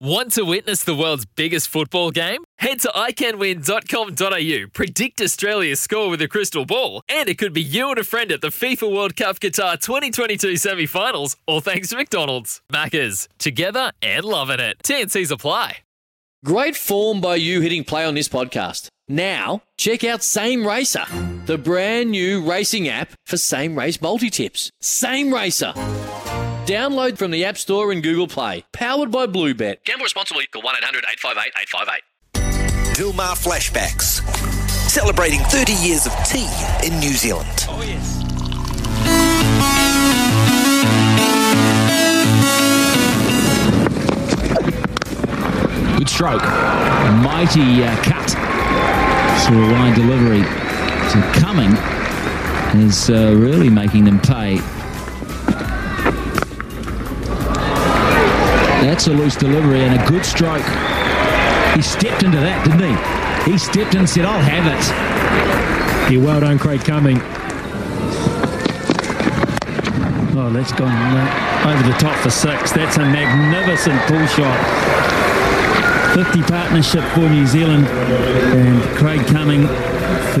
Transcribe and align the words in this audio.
Want 0.00 0.32
to 0.32 0.44
witness 0.44 0.82
the 0.82 0.94
world's 0.94 1.24
biggest 1.24 1.68
football 1.68 2.10
game? 2.10 2.42
Head 2.58 2.80
to 2.80 2.88
iCanWin.com.au, 2.88 4.68
predict 4.72 5.20
Australia's 5.20 5.80
score 5.80 6.10
with 6.10 6.20
a 6.20 6.26
crystal 6.26 6.64
ball, 6.66 7.02
and 7.08 7.28
it 7.28 7.38
could 7.38 7.52
be 7.52 7.62
you 7.62 7.90
and 7.90 7.98
a 7.98 8.04
friend 8.04 8.32
at 8.32 8.40
the 8.40 8.48
FIFA 8.48 8.92
World 8.92 9.16
Cup 9.16 9.38
Qatar 9.38 9.80
2022 9.80 10.56
semi 10.56 10.86
finals, 10.86 11.36
all 11.46 11.60
thanks 11.60 11.90
to 11.90 11.96
McDonald's. 11.96 12.60
Maccas, 12.72 13.28
together 13.38 13.92
and 14.02 14.24
loving 14.24 14.58
it. 14.60 14.78
TNC's 14.82 15.30
apply. 15.30 15.78
Great 16.44 16.76
form 16.76 17.20
by 17.20 17.36
you 17.36 17.60
hitting 17.60 17.84
play 17.84 18.04
on 18.04 18.14
this 18.14 18.28
podcast. 18.28 18.88
Now, 19.08 19.62
check 19.78 20.02
out 20.02 20.22
Same 20.22 20.66
Racer, 20.66 21.04
the 21.46 21.56
brand 21.56 22.10
new 22.10 22.42
racing 22.42 22.88
app 22.88 23.12
for 23.26 23.36
same 23.36 23.78
race 23.78 24.02
multi 24.02 24.28
tips. 24.28 24.70
Same 24.80 25.32
Racer. 25.32 25.72
Download 26.66 27.18
from 27.18 27.30
the 27.30 27.44
App 27.44 27.58
Store 27.58 27.92
and 27.92 28.02
Google 28.02 28.26
Play. 28.26 28.64
Powered 28.72 29.10
by 29.10 29.26
Bluebet. 29.26 29.84
Gamble 29.84 30.04
responsibly. 30.04 30.46
Call 30.46 30.62
1 30.62 30.76
800 30.76 31.04
858 31.12 31.52
858. 31.60 32.96
Dilmah 32.96 33.36
Flashbacks. 33.36 34.22
Celebrating 34.88 35.40
30 35.40 35.74
years 35.74 36.06
of 36.06 36.14
tea 36.24 36.48
in 36.82 36.98
New 37.00 37.12
Zealand. 37.12 37.66
Oh, 37.68 37.82
yes. 37.84 38.22
Good 45.98 46.08
stroke. 46.08 46.42
Mighty 47.22 47.84
uh, 47.84 47.94
cut. 48.02 48.30
So 49.40 49.52
a 49.52 49.72
wide 49.72 49.94
delivery 49.94 50.40
to 50.40 51.40
Cumming 51.40 51.76
is 52.82 53.10
uh, 53.10 53.36
really 53.38 53.68
making 53.68 54.04
them 54.04 54.18
pay. 54.18 54.60
That's 58.94 59.08
a 59.08 59.12
loose 59.12 59.34
delivery 59.34 59.80
and 59.80 60.00
a 60.00 60.06
good 60.06 60.24
stroke. 60.24 60.62
He 61.74 61.82
stepped 61.82 62.22
into 62.22 62.38
that, 62.38 62.62
didn't 62.62 62.86
he? 62.86 63.50
He 63.50 63.58
stepped 63.58 63.96
and 63.96 64.08
said, 64.08 64.24
I'll 64.24 64.38
have 64.38 64.70
it. 64.70 66.14
Yeah, 66.14 66.24
well 66.24 66.38
done, 66.38 66.60
Craig 66.60 66.84
Cumming. 66.84 67.18
Oh, 70.38 70.48
that's 70.52 70.70
gone 70.70 70.94
uh, 70.94 71.74
over 71.74 71.82
the 71.82 71.98
top 71.98 72.16
for 72.20 72.30
six. 72.30 72.70
That's 72.70 72.96
a 72.96 73.00
magnificent 73.00 74.00
pull 74.02 74.24
shot. 74.28 74.54
50 76.14 76.42
partnership 76.42 77.02
for 77.14 77.28
New 77.28 77.46
Zealand 77.48 77.88
and 77.88 78.80
Craig 78.96 79.26
Cumming. 79.26 79.66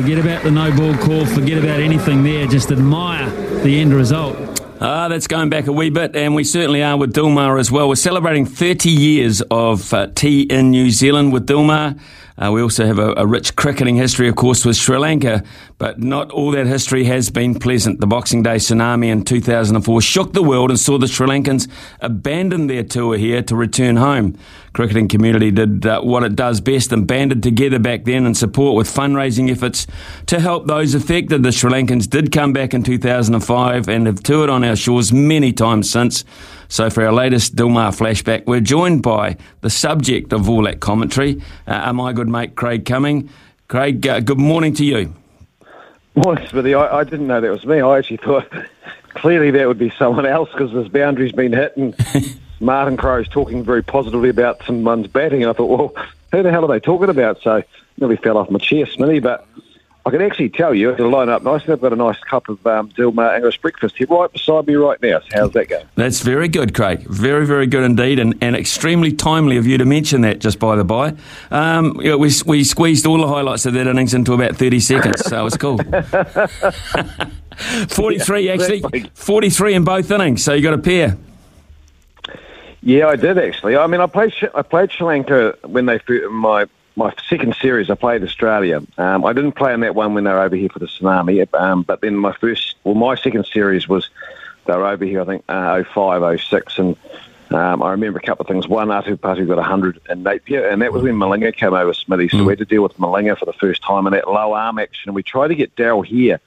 Forget 0.00 0.18
about 0.18 0.44
the 0.44 0.52
no 0.52 0.70
ball 0.70 0.94
call, 0.98 1.26
forget 1.26 1.58
about 1.58 1.80
anything 1.80 2.22
there, 2.22 2.46
just 2.46 2.70
admire 2.70 3.28
the 3.64 3.80
end 3.80 3.92
result. 3.92 4.53
Ah, 4.86 5.08
that's 5.08 5.26
going 5.26 5.48
back 5.48 5.66
a 5.66 5.72
wee 5.72 5.88
bit, 5.88 6.14
and 6.14 6.34
we 6.34 6.44
certainly 6.44 6.82
are 6.82 6.98
with 6.98 7.14
Dilmah 7.14 7.58
as 7.58 7.72
well. 7.72 7.88
We're 7.88 7.94
celebrating 7.94 8.44
30 8.44 8.90
years 8.90 9.40
of 9.50 9.94
uh, 9.94 10.08
tea 10.14 10.42
in 10.42 10.72
New 10.72 10.90
Zealand 10.90 11.32
with 11.32 11.46
Dilmah. 11.46 11.98
Uh, 12.36 12.50
we 12.50 12.60
also 12.60 12.84
have 12.84 12.98
a, 12.98 13.14
a, 13.16 13.24
rich 13.24 13.54
cricketing 13.54 13.94
history, 13.94 14.28
of 14.28 14.34
course, 14.34 14.64
with 14.64 14.74
Sri 14.76 14.98
Lanka, 14.98 15.44
but 15.78 16.00
not 16.00 16.32
all 16.32 16.50
that 16.50 16.66
history 16.66 17.04
has 17.04 17.30
been 17.30 17.54
pleasant. 17.54 18.00
The 18.00 18.08
Boxing 18.08 18.42
Day 18.42 18.56
tsunami 18.56 19.06
in 19.06 19.24
2004 19.24 20.00
shook 20.00 20.32
the 20.32 20.42
world 20.42 20.70
and 20.70 20.80
saw 20.80 20.98
the 20.98 21.06
Sri 21.06 21.28
Lankans 21.28 21.68
abandon 22.00 22.66
their 22.66 22.82
tour 22.82 23.16
here 23.16 23.40
to 23.42 23.54
return 23.54 23.96
home. 23.96 24.36
Cricketing 24.72 25.06
community 25.06 25.52
did 25.52 25.86
uh, 25.86 26.00
what 26.00 26.24
it 26.24 26.34
does 26.34 26.60
best 26.60 26.92
and 26.92 27.06
banded 27.06 27.40
together 27.40 27.78
back 27.78 28.02
then 28.02 28.26
in 28.26 28.34
support 28.34 28.74
with 28.74 28.88
fundraising 28.88 29.48
efforts 29.48 29.86
to 30.26 30.40
help 30.40 30.66
those 30.66 30.96
affected. 30.96 31.44
The 31.44 31.52
Sri 31.52 31.70
Lankans 31.70 32.10
did 32.10 32.32
come 32.32 32.52
back 32.52 32.74
in 32.74 32.82
2005 32.82 33.88
and 33.88 34.06
have 34.08 34.24
toured 34.24 34.50
on 34.50 34.64
our 34.64 34.73
shores 34.76 35.12
many 35.12 35.52
times 35.52 35.90
since. 35.90 36.24
So 36.68 36.90
for 36.90 37.04
our 37.04 37.12
latest 37.12 37.56
Dilmah 37.56 37.96
flashback, 37.96 38.46
we're 38.46 38.60
joined 38.60 39.02
by 39.02 39.36
the 39.60 39.70
subject 39.70 40.32
of 40.32 40.48
all 40.48 40.62
that 40.64 40.80
commentary, 40.80 41.42
uh, 41.66 41.92
my 41.92 42.12
good 42.12 42.28
mate 42.28 42.56
Craig 42.56 42.84
Cumming. 42.84 43.28
Craig, 43.68 44.06
uh, 44.06 44.20
good 44.20 44.38
morning 44.38 44.74
to 44.74 44.84
you. 44.84 45.14
Morning, 46.14 46.46
Smithy. 46.46 46.74
I, 46.74 47.00
I, 47.00 47.04
didn't 47.04 47.26
know 47.26 47.40
that 47.40 47.50
was 47.50 47.66
me. 47.66 47.80
I 47.80 47.98
actually 47.98 48.18
thought 48.18 48.48
clearly 49.10 49.50
that 49.52 49.66
would 49.66 49.78
be 49.78 49.90
someone 49.98 50.26
else 50.26 50.50
because 50.52 50.72
this 50.72 50.88
boundary's 50.88 51.32
been 51.32 51.52
hit 51.52 51.76
and 51.76 51.94
Martin 52.60 52.96
Crowe's 52.96 53.28
talking 53.28 53.64
very 53.64 53.82
positively 53.82 54.28
about 54.28 54.64
someone's 54.64 55.06
batting. 55.06 55.42
And 55.42 55.50
I 55.50 55.54
thought, 55.54 55.66
well, 55.66 56.06
who 56.32 56.42
the 56.42 56.50
hell 56.50 56.64
are 56.64 56.68
they 56.68 56.80
talking 56.80 57.08
about? 57.08 57.40
So 57.42 57.62
nearly 57.98 58.16
fell 58.16 58.36
off 58.36 58.50
my 58.50 58.58
chair, 58.58 58.86
Smithy. 58.86 59.20
But 59.20 59.46
I 60.06 60.10
can 60.10 60.20
actually 60.20 60.50
tell 60.50 60.74
you, 60.74 60.92
it'll 60.92 61.08
line 61.08 61.30
up 61.30 61.42
nicely. 61.42 61.72
I've 61.72 61.80
got 61.80 61.94
a 61.94 61.96
nice 61.96 62.18
cup 62.18 62.50
of 62.50 62.66
um, 62.66 62.90
Dilmah 62.90 63.36
English 63.36 63.58
breakfast 63.62 63.96
here 63.96 64.06
right 64.08 64.30
beside 64.30 64.66
me 64.66 64.74
right 64.74 65.00
now. 65.00 65.20
So 65.20 65.26
how's 65.32 65.52
that 65.52 65.70
going? 65.70 65.86
That's 65.94 66.20
very 66.20 66.46
good, 66.46 66.74
Craig. 66.74 67.06
Very, 67.08 67.46
very 67.46 67.66
good 67.66 67.84
indeed, 67.84 68.18
and, 68.18 68.34
and 68.42 68.54
extremely 68.54 69.12
timely 69.12 69.56
of 69.56 69.66
you 69.66 69.78
to 69.78 69.86
mention 69.86 70.20
that, 70.20 70.40
just 70.40 70.58
by 70.58 70.76
the 70.76 70.84
by. 70.84 71.14
Um, 71.50 71.98
you 72.02 72.10
know, 72.10 72.18
we, 72.18 72.30
we 72.44 72.64
squeezed 72.64 73.06
all 73.06 73.16
the 73.16 73.28
highlights 73.28 73.64
of 73.64 73.72
that 73.72 73.86
innings 73.86 74.12
into 74.12 74.34
about 74.34 74.56
30 74.56 74.80
seconds, 74.80 75.24
so 75.24 75.40
it 75.40 75.44
was 75.44 75.56
cool. 75.56 75.78
43, 77.88 78.50
actually. 78.50 78.82
43 79.14 79.74
in 79.74 79.84
both 79.84 80.10
innings, 80.10 80.44
so 80.44 80.52
you 80.52 80.62
got 80.62 80.74
a 80.74 80.78
pair. 80.78 81.16
Yeah, 82.82 83.08
I 83.08 83.16
did 83.16 83.38
actually. 83.38 83.78
I 83.78 83.86
mean, 83.86 84.02
I 84.02 84.06
played 84.06 84.34
I 84.54 84.60
played 84.60 84.92
Sri 84.92 85.06
Lanka 85.06 85.56
when 85.62 85.86
they 85.86 85.98
my 86.28 86.66
my 86.96 87.12
second 87.28 87.56
series, 87.56 87.90
I 87.90 87.94
played 87.94 88.22
Australia. 88.22 88.82
Um, 88.98 89.24
I 89.24 89.32
didn't 89.32 89.52
play 89.52 89.74
in 89.74 89.80
that 89.80 89.94
one 89.94 90.14
when 90.14 90.24
they 90.24 90.30
were 90.30 90.40
over 90.40 90.56
here 90.56 90.68
for 90.68 90.78
the 90.78 90.86
tsunami, 90.86 91.46
um, 91.54 91.82
but 91.82 92.00
then 92.00 92.16
my 92.16 92.32
first, 92.32 92.76
well, 92.84 92.94
my 92.94 93.16
second 93.16 93.46
series 93.46 93.88
was 93.88 94.08
they 94.66 94.76
were 94.76 94.86
over 94.86 95.04
here, 95.04 95.20
I 95.20 95.24
think, 95.24 95.44
uh, 95.48 95.82
05, 95.82 96.40
06, 96.40 96.78
and 96.78 96.96
um, 97.50 97.82
I 97.82 97.90
remember 97.90 98.18
a 98.18 98.22
couple 98.22 98.44
of 98.44 98.48
things. 98.48 98.66
One, 98.68 98.88
Atapattu 98.88 99.46
got 99.46 99.56
100 99.56 100.00
in 100.08 100.22
Napier, 100.22 100.68
and 100.68 100.80
that 100.82 100.92
was 100.92 101.02
when 101.02 101.16
Malinga 101.16 101.54
came 101.54 101.74
over 101.74 101.92
Smithy, 101.92 102.28
so 102.28 102.38
mm. 102.38 102.46
we 102.46 102.52
had 102.52 102.58
to 102.58 102.64
deal 102.64 102.82
with 102.82 102.96
Malinga 102.96 103.38
for 103.38 103.44
the 103.44 103.52
first 103.54 103.82
time 103.82 104.06
in 104.06 104.12
that 104.12 104.28
low 104.28 104.52
arm 104.52 104.78
action, 104.78 105.08
and 105.08 105.14
we 105.14 105.22
tried 105.22 105.48
to 105.48 105.54
get 105.54 105.74
Daryl 105.76 106.04
here 106.04 106.40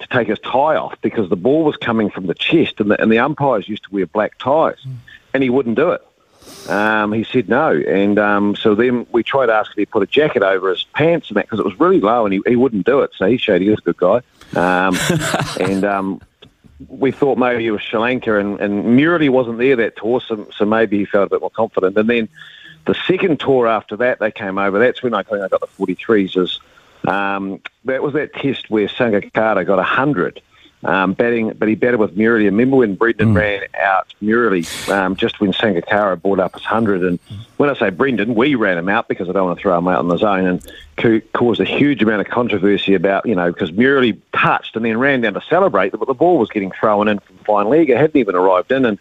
to 0.00 0.06
take 0.08 0.28
his 0.28 0.38
tie 0.38 0.76
off 0.76 0.94
because 1.02 1.28
the 1.28 1.36
ball 1.36 1.64
was 1.64 1.76
coming 1.76 2.08
from 2.08 2.26
the 2.26 2.34
chest, 2.34 2.80
and 2.80 2.90
the, 2.90 3.00
and 3.02 3.10
the 3.10 3.18
umpires 3.18 3.68
used 3.68 3.84
to 3.84 3.90
wear 3.92 4.06
black 4.06 4.38
ties, 4.38 4.78
mm. 4.86 4.94
and 5.34 5.42
he 5.42 5.50
wouldn't 5.50 5.76
do 5.76 5.90
it. 5.90 6.04
Um, 6.68 7.12
he 7.12 7.24
said 7.24 7.48
no, 7.48 7.72
and 7.72 8.18
um, 8.18 8.56
so 8.56 8.74
then 8.74 9.06
we 9.10 9.22
tried 9.22 9.46
to 9.46 9.54
ask 9.54 9.70
if 9.70 9.76
he 9.76 9.86
put 9.86 10.02
a 10.02 10.06
jacket 10.06 10.42
over 10.42 10.70
his 10.70 10.84
pants 10.92 11.28
and 11.28 11.36
that 11.36 11.46
because 11.46 11.60
it 11.60 11.64
was 11.64 11.78
really 11.80 12.00
low, 12.00 12.26
and 12.26 12.34
he, 12.34 12.40
he 12.46 12.56
wouldn't 12.56 12.84
do 12.84 13.00
it. 13.00 13.10
So 13.16 13.26
he 13.26 13.38
showed 13.38 13.62
he 13.62 13.70
was 13.70 13.78
a 13.78 13.92
good 13.92 13.96
guy, 13.96 14.20
um, 14.54 14.96
and 15.60 15.84
um, 15.84 16.20
we 16.88 17.10
thought 17.10 17.38
maybe 17.38 17.64
he 17.64 17.70
was 17.70 17.82
Sri 17.82 17.98
Lanka, 17.98 18.38
and, 18.38 18.60
and 18.60 18.84
Murali 18.84 19.30
wasn't 19.30 19.58
there 19.58 19.76
that 19.76 19.96
tour, 19.96 20.20
so, 20.20 20.46
so 20.54 20.64
maybe 20.64 20.98
he 20.98 21.04
felt 21.04 21.26
a 21.26 21.30
bit 21.30 21.40
more 21.40 21.50
confident. 21.50 21.96
And 21.96 22.08
then 22.08 22.28
the 22.84 22.94
second 23.06 23.40
tour 23.40 23.66
after 23.66 23.96
that, 23.96 24.18
they 24.18 24.30
came 24.30 24.58
over. 24.58 24.78
That's 24.78 25.02
when 25.02 25.14
I 25.14 25.22
think 25.22 25.42
I 25.42 25.48
got 25.48 25.60
the 25.60 25.66
43s. 25.66 26.36
Is 26.36 26.60
um, 27.06 27.60
that 27.84 28.02
was 28.02 28.14
that 28.14 28.34
test 28.34 28.70
where 28.70 28.88
Sangakkara 28.88 29.66
got 29.66 29.76
100 29.76 30.40
um, 30.84 31.12
batting, 31.12 31.52
but 31.52 31.68
he 31.68 31.74
batted 31.74 31.98
with 31.98 32.16
Murali. 32.16 32.44
Remember 32.44 32.76
when 32.76 32.94
Brendon 32.94 33.32
mm. 33.32 33.36
ran 33.36 33.66
out 33.80 34.12
Murali 34.22 34.88
um, 34.90 35.16
just 35.16 35.40
when 35.40 35.52
Sangakkara 35.52 36.20
brought 36.20 36.38
up 36.38 36.54
his 36.54 36.62
100? 36.62 37.02
And 37.02 37.18
when 37.56 37.68
I 37.68 37.74
say 37.74 37.90
Brendon, 37.90 38.34
we 38.34 38.54
ran 38.54 38.78
him 38.78 38.88
out 38.88 39.08
because 39.08 39.28
I 39.28 39.32
don't 39.32 39.46
want 39.46 39.58
to 39.58 39.62
throw 39.62 39.76
him 39.76 39.88
out 39.88 39.98
on 39.98 40.08
the 40.08 40.16
zone 40.16 40.60
and 40.96 41.32
caused 41.32 41.60
a 41.60 41.64
huge 41.64 42.02
amount 42.02 42.20
of 42.20 42.28
controversy 42.28 42.94
about, 42.94 43.26
you 43.26 43.34
know, 43.34 43.52
because 43.52 43.72
Murali 43.72 44.18
touched 44.32 44.76
and 44.76 44.84
then 44.84 44.98
ran 44.98 45.20
down 45.20 45.34
to 45.34 45.42
celebrate, 45.48 45.92
but 45.92 46.06
the 46.06 46.14
ball 46.14 46.38
was 46.38 46.48
getting 46.48 46.70
thrown 46.70 47.08
in 47.08 47.18
from 47.18 47.36
fine 47.38 47.68
leg. 47.68 47.90
It 47.90 47.96
hadn't 47.96 48.16
even 48.16 48.36
arrived 48.36 48.70
in. 48.70 48.84
And 48.84 48.98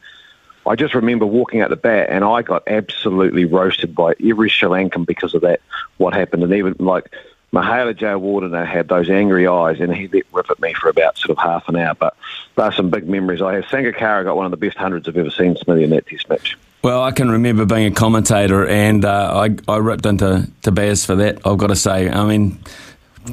I 0.65 0.75
just 0.75 0.95
remember 0.95 1.25
walking 1.25 1.62
out 1.62 1.69
the 1.69 1.75
bat 1.75 2.09
and 2.09 2.24
I 2.24 2.41
got 2.41 2.63
absolutely 2.68 3.45
roasted 3.45 3.94
by 3.95 4.13
every 4.24 4.50
Sri 4.50 4.68
Lankan 4.68 5.06
because 5.06 5.33
of 5.33 5.41
that, 5.41 5.62
what 5.97 6.13
happened. 6.13 6.44
And 6.44 6.53
even 6.53 6.75
like 6.79 7.13
Mahela 7.53 7.94
Jayawardene 7.94 8.65
had 8.67 8.89
those 8.89 9.09
angry 9.09 9.47
eyes, 9.47 9.79
and 9.79 9.94
he 9.94 10.07
let 10.09 10.25
rip 10.31 10.49
at 10.49 10.59
me 10.59 10.73
for 10.73 10.89
about 10.89 11.17
sort 11.17 11.38
of 11.38 11.44
half 11.44 11.67
an 11.69 11.77
hour. 11.77 11.94
But 11.95 12.15
there 12.55 12.65
are 12.65 12.73
some 12.73 12.89
big 12.89 13.07
memories 13.07 13.41
I 13.41 13.55
have. 13.55 13.65
Sangakkara 13.65 14.25
got 14.25 14.35
one 14.35 14.45
of 14.45 14.51
the 14.51 14.57
best 14.57 14.77
hundreds 14.77 15.07
I've 15.07 15.17
ever 15.17 15.29
seen 15.29 15.55
Smithy 15.55 15.83
in 15.83 15.89
that 15.91 16.07
Test 16.07 16.29
match. 16.29 16.57
Well, 16.83 17.01
I 17.01 17.11
can 17.11 17.31
remember 17.31 17.65
being 17.65 17.91
a 17.91 17.95
commentator, 17.95 18.67
and 18.67 19.03
uh, 19.03 19.47
I, 19.67 19.71
I 19.71 19.77
ripped 19.77 20.05
into 20.05 20.49
to 20.63 20.71
Baz 20.71 21.05
for 21.05 21.15
that. 21.15 21.45
I've 21.45 21.57
got 21.57 21.67
to 21.67 21.75
say, 21.75 22.09
I 22.09 22.25
mean 22.25 22.59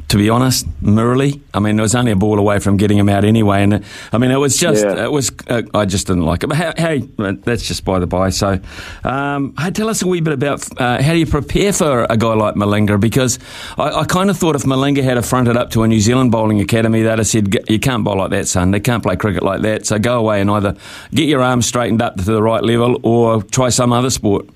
to 0.07 0.17
be 0.17 0.29
honest, 0.29 0.67
Murali. 0.81 1.41
I 1.53 1.59
mean, 1.59 1.77
it 1.79 1.81
was 1.81 1.95
only 1.95 2.11
a 2.11 2.15
ball 2.15 2.39
away 2.39 2.59
from 2.59 2.77
getting 2.77 2.97
him 2.97 3.09
out 3.09 3.25
anyway, 3.25 3.63
and 3.63 3.83
I 4.11 4.17
mean, 4.17 4.31
it 4.31 4.37
was 4.37 4.57
just, 4.57 4.83
Yeah. 4.83 5.05
it 5.05 5.11
was. 5.11 5.31
Uh, 5.47 5.63
I 5.73 5.85
just 5.85 6.07
didn't 6.07 6.23
like 6.25 6.43
it. 6.43 6.47
But 6.47 6.57
hey, 6.57 6.73
hey 6.77 7.33
that's 7.43 7.63
just 7.67 7.85
by 7.85 7.99
the 7.99 8.07
by. 8.07 8.29
So, 8.29 8.59
um, 9.03 9.53
hey, 9.59 9.71
tell 9.71 9.89
us 9.89 10.01
a 10.01 10.07
wee 10.07 10.21
bit 10.21 10.33
about 10.33 10.67
uh, 10.79 11.01
how 11.01 11.13
do 11.13 11.19
you 11.19 11.25
prepare 11.25 11.73
for 11.73 12.05
a 12.09 12.17
guy 12.17 12.33
like 12.33 12.55
Malinga? 12.55 12.99
Because 12.99 13.39
I, 13.77 14.01
I 14.01 14.05
kind 14.05 14.29
of 14.29 14.37
thought 14.37 14.55
if 14.55 14.63
Malinga 14.63 15.03
had 15.03 15.15
have 15.17 15.25
fronted 15.25 15.57
up 15.57 15.69
to 15.71 15.83
a 15.83 15.87
New 15.87 15.99
Zealand 15.99 16.31
bowling 16.31 16.61
academy, 16.61 17.01
they'd 17.03 17.17
have 17.17 17.27
said, 17.27 17.55
"You 17.69 17.79
can't 17.79 18.03
bowl 18.03 18.17
like 18.17 18.31
that, 18.31 18.47
son. 18.47 18.71
They 18.71 18.79
can't 18.79 19.03
play 19.03 19.15
cricket 19.15 19.43
like 19.43 19.61
that. 19.61 19.85
So 19.85 19.99
go 19.99 20.19
away 20.19 20.41
and 20.41 20.49
either 20.51 20.75
get 21.11 21.27
your 21.27 21.41
arms 21.41 21.65
straightened 21.65 22.01
up 22.01 22.17
to 22.17 22.23
the 22.23 22.41
right 22.41 22.63
level 22.63 22.99
or 23.03 23.43
try 23.43 23.69
some 23.69 23.93
other 23.93 24.09
sport." 24.09 24.47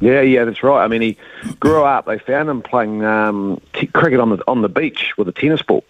Yeah, 0.00 0.20
yeah, 0.20 0.44
that's 0.44 0.62
right. 0.62 0.84
I 0.84 0.88
mean, 0.88 1.00
he 1.00 1.18
grew 1.58 1.82
up. 1.82 2.06
They 2.06 2.18
found 2.18 2.48
him 2.48 2.62
playing 2.62 3.04
um, 3.04 3.60
t- 3.72 3.86
cricket 3.86 4.20
on 4.20 4.30
the 4.30 4.42
on 4.46 4.62
the 4.62 4.68
beach 4.68 5.14
with 5.16 5.28
a 5.28 5.32
tennis 5.32 5.62
ball. 5.62 5.84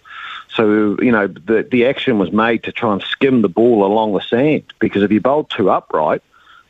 So 0.49 0.97
you 1.01 1.11
know, 1.11 1.27
the 1.27 1.67
the 1.69 1.85
action 1.85 2.17
was 2.17 2.31
made 2.31 2.63
to 2.63 2.71
try 2.71 2.93
and 2.93 3.01
skim 3.01 3.41
the 3.41 3.49
ball 3.49 3.85
along 3.85 4.13
the 4.13 4.21
sand 4.21 4.63
because 4.79 5.03
if 5.03 5.11
you 5.11 5.19
bowled 5.19 5.49
too 5.49 5.69
upright, 5.69 6.21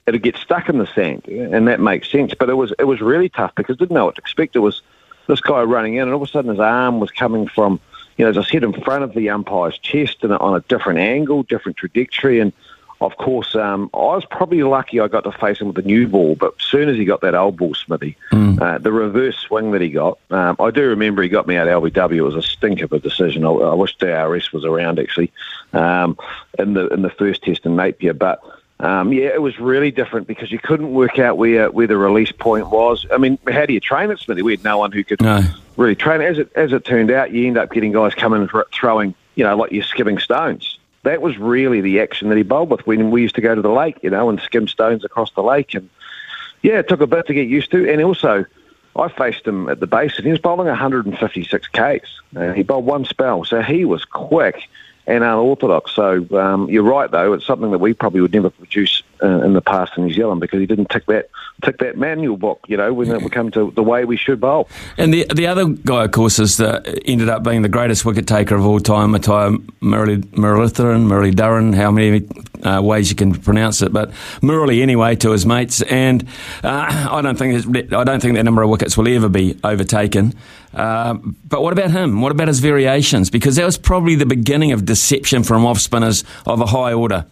it'd 0.07 0.23
get 0.23 0.35
stuck 0.37 0.67
in 0.67 0.79
the 0.79 0.87
sand, 0.87 1.27
and 1.27 1.67
that 1.67 1.79
makes 1.79 2.11
sense. 2.11 2.33
But 2.33 2.49
it 2.49 2.55
was 2.55 2.73
it 2.79 2.85
was 2.85 3.01
really 3.01 3.29
tough 3.29 3.53
because 3.55 3.77
didn't 3.77 3.93
know 3.93 4.05
what 4.05 4.15
to 4.15 4.21
expect. 4.21 4.55
It 4.55 4.59
was 4.59 4.81
this 5.27 5.41
guy 5.41 5.61
running 5.61 5.95
in, 5.95 6.03
and 6.03 6.11
all 6.11 6.23
of 6.23 6.27
a 6.27 6.31
sudden 6.31 6.49
his 6.49 6.59
arm 6.59 6.99
was 6.99 7.11
coming 7.11 7.47
from, 7.47 7.79
you 8.17 8.25
know, 8.25 8.31
as 8.31 8.37
I 8.37 8.43
said, 8.43 8.63
in 8.63 8.73
front 8.81 9.03
of 9.03 9.13
the 9.13 9.29
umpire's 9.29 9.77
chest 9.77 10.23
and 10.23 10.33
on 10.33 10.55
a 10.55 10.61
different 10.61 10.99
angle, 10.99 11.43
different 11.43 11.77
trajectory, 11.77 12.39
and 12.39 12.53
of 12.99 13.15
course, 13.17 13.55
um, 13.55 13.89
I 13.93 13.97
was 13.97 14.25
probably 14.25 14.63
lucky 14.63 14.99
I 14.99 15.07
got 15.07 15.23
to 15.25 15.31
face 15.31 15.59
him 15.59 15.67
with 15.67 15.75
the 15.75 15.81
new 15.83 16.07
ball, 16.07 16.35
but 16.35 16.55
as 16.59 16.65
soon 16.65 16.89
as 16.89 16.95
he 16.95 17.05
got 17.05 17.21
that 17.21 17.35
old 17.35 17.57
ball, 17.57 17.73
Smithy, 17.75 18.17
uh, 18.31 18.77
the 18.79 18.91
reverse 18.91 19.37
swing 19.37 19.71
that 19.71 19.81
he 19.81 19.89
got, 19.89 20.17
um, 20.31 20.55
I 20.59 20.71
do 20.71 20.81
remember 20.89 21.21
he 21.21 21.29
got 21.29 21.45
me 21.47 21.57
out 21.57 21.67
of 21.67 21.83
LBW. 21.83 22.15
It 22.15 22.21
was 22.21 22.35
a 22.35 22.41
stink 22.41 22.81
of 22.81 22.91
a 22.93 22.99
decision. 22.99 23.45
I, 23.45 23.49
I 23.49 23.73
wish 23.75 23.95
DRS 23.97 24.51
was 24.51 24.65
around 24.65 24.99
actually 24.99 25.31
um, 25.73 26.17
in 26.57 26.73
the 26.73 26.87
in 26.89 27.01
the 27.03 27.09
first 27.11 27.43
test 27.43 27.65
in 27.65 27.75
Napier, 27.75 28.13
but. 28.13 28.41
Um, 28.79 29.11
yeah, 29.11 29.29
it 29.29 29.41
was 29.41 29.59
really 29.59 29.89
different 29.89 30.27
because 30.27 30.51
you 30.51 30.59
couldn't 30.59 30.93
work 30.93 31.17
out 31.17 31.35
where, 31.35 31.71
where 31.71 31.87
the 31.87 31.97
release 31.97 32.31
point 32.31 32.69
was. 32.69 33.07
I 33.11 33.17
mean, 33.17 33.39
how 33.49 33.65
do 33.65 33.73
you 33.73 33.79
train 33.79 34.11
it, 34.11 34.19
Smithy? 34.19 34.43
We 34.43 34.51
had 34.53 34.63
no 34.63 34.77
one 34.77 34.91
who 34.91 35.03
could 35.03 35.19
No. 35.19 35.41
really 35.77 35.95
train. 35.95 36.21
As 36.21 36.37
it 36.37 36.51
as 36.55 36.73
it 36.73 36.85
turned 36.85 37.09
out, 37.09 37.31
you 37.31 37.47
end 37.47 37.57
up 37.57 37.71
getting 37.71 37.91
guys 37.91 38.13
coming 38.13 38.41
and 38.41 38.51
throwing, 38.71 39.15
you 39.33 39.43
know, 39.43 39.57
like 39.57 39.71
you're 39.71 39.83
skipping 39.83 40.19
stones. 40.19 40.77
That 41.07 41.21
was 41.21 41.37
really 41.37 41.79
the 41.79 42.01
action 42.01 42.27
that 42.27 42.37
he 42.37 42.43
bowled 42.43 42.69
with 42.69 42.85
when 42.85 43.11
we 43.11 43.21
used 43.21 43.35
to 43.35 43.41
go 43.41 43.55
to 43.55 43.61
the 43.61 43.71
lake, 43.71 43.97
you 44.03 44.09
know, 44.09 44.29
and 44.29 44.41
skim 44.41 44.67
stones 44.67 45.05
across 45.05 45.31
the 45.31 45.41
lake. 45.41 45.73
And 45.73 45.89
yeah, 46.63 46.79
it 46.79 46.89
took 46.89 46.99
a 46.99 47.07
bit 47.07 47.27
to 47.27 47.33
get 47.33 47.47
used 47.47 47.71
to. 47.71 47.89
And 47.89 48.01
also, 48.03 48.45
I 48.93 49.07
faced 49.07 49.47
him 49.47 49.69
at 49.69 49.79
the 49.79 49.87
base, 49.87 50.17
and 50.17 50.25
he 50.25 50.31
was 50.31 50.41
bowling 50.41 50.67
156 50.67 51.67
Ks. 51.67 52.21
And 52.35 52.57
he 52.57 52.63
bowled 52.63 52.85
one 52.85 53.05
spell, 53.05 53.45
so 53.45 53.61
he 53.61 53.85
was 53.85 54.03
quick 54.03 54.67
and 55.07 55.23
unorthodox. 55.23 55.93
So 55.93 56.27
um, 56.37 56.69
you're 56.69 56.83
right, 56.83 57.09
though. 57.09 57.33
It's 57.33 57.45
something 57.45 57.71
that 57.71 57.77
we 57.77 57.93
probably 57.93 58.19
would 58.19 58.33
never 58.33 58.49
produce 58.49 59.01
uh, 59.23 59.41
in 59.41 59.53
the 59.53 59.61
past 59.61 59.93
in 59.97 60.05
New 60.05 60.13
Zealand 60.13 60.41
because 60.41 60.59
he 60.59 60.65
didn't 60.65 60.89
tick 60.89 61.05
that 61.05 61.29
tick 61.63 61.79
that 61.79 61.97
manual 61.97 62.37
book, 62.37 62.59
you 62.67 62.77
know, 62.77 62.93
when 62.93 63.09
it 63.09 63.21
would 63.21 63.31
come 63.31 63.49
to 63.51 63.71
the 63.71 63.81
way 63.81 64.05
we 64.05 64.17
should 64.17 64.41
bowl. 64.41 64.69
And 64.97 65.13
the 65.13 65.25
the 65.33 65.47
other 65.47 65.65
guy, 65.65 66.03
of 66.03 66.11
course, 66.11 66.39
is 66.39 66.57
the, 66.57 67.01
ended 67.05 67.29
up 67.29 67.43
being 67.43 67.61
the 67.61 67.69
greatest 67.69 68.05
wicket 68.05 68.27
taker 68.27 68.55
of 68.55 68.65
all 68.65 68.79
time, 68.79 69.13
Muttiah 69.13 69.57
Murali 69.81 70.21
Muralitharan, 70.33 71.07
Murali 71.07 71.33
Durran, 71.33 71.73
how 71.73 71.89
many 71.89 72.27
uh, 72.63 72.81
ways 72.81 73.09
you 73.09 73.15
can 73.15 73.33
pronounce 73.33 73.81
it, 73.81 73.91
but 73.93 74.11
Murali 74.41 74.81
anyway 74.81 75.15
to 75.17 75.31
his 75.31 75.45
mates. 75.45 75.81
And 75.83 76.27
uh, 76.63 77.09
I 77.11 77.21
don't 77.21 77.37
think 77.37 77.93
I 77.93 78.03
don't 78.03 78.21
think 78.21 78.35
that 78.35 78.43
number 78.43 78.61
of 78.61 78.69
wickets 78.69 78.97
will 78.97 79.07
ever 79.07 79.29
be 79.29 79.59
overtaken. 79.63 80.33
Uh, 80.73 81.15
but 81.47 81.61
what 81.61 81.73
about 81.73 81.91
him? 81.91 82.21
What 82.21 82.31
about 82.31 82.47
his 82.47 82.59
variations? 82.59 83.29
Because 83.29 83.55
that 83.55 83.65
was 83.65 83.77
probably 83.77 84.15
the 84.15 84.25
beginning 84.25 84.71
of 84.71 84.85
deception 84.85 85.43
from 85.43 85.65
off 85.65 85.79
spinners 85.79 86.23
of 86.45 86.61
a 86.61 86.65
high 86.65 86.93
order. 86.93 87.25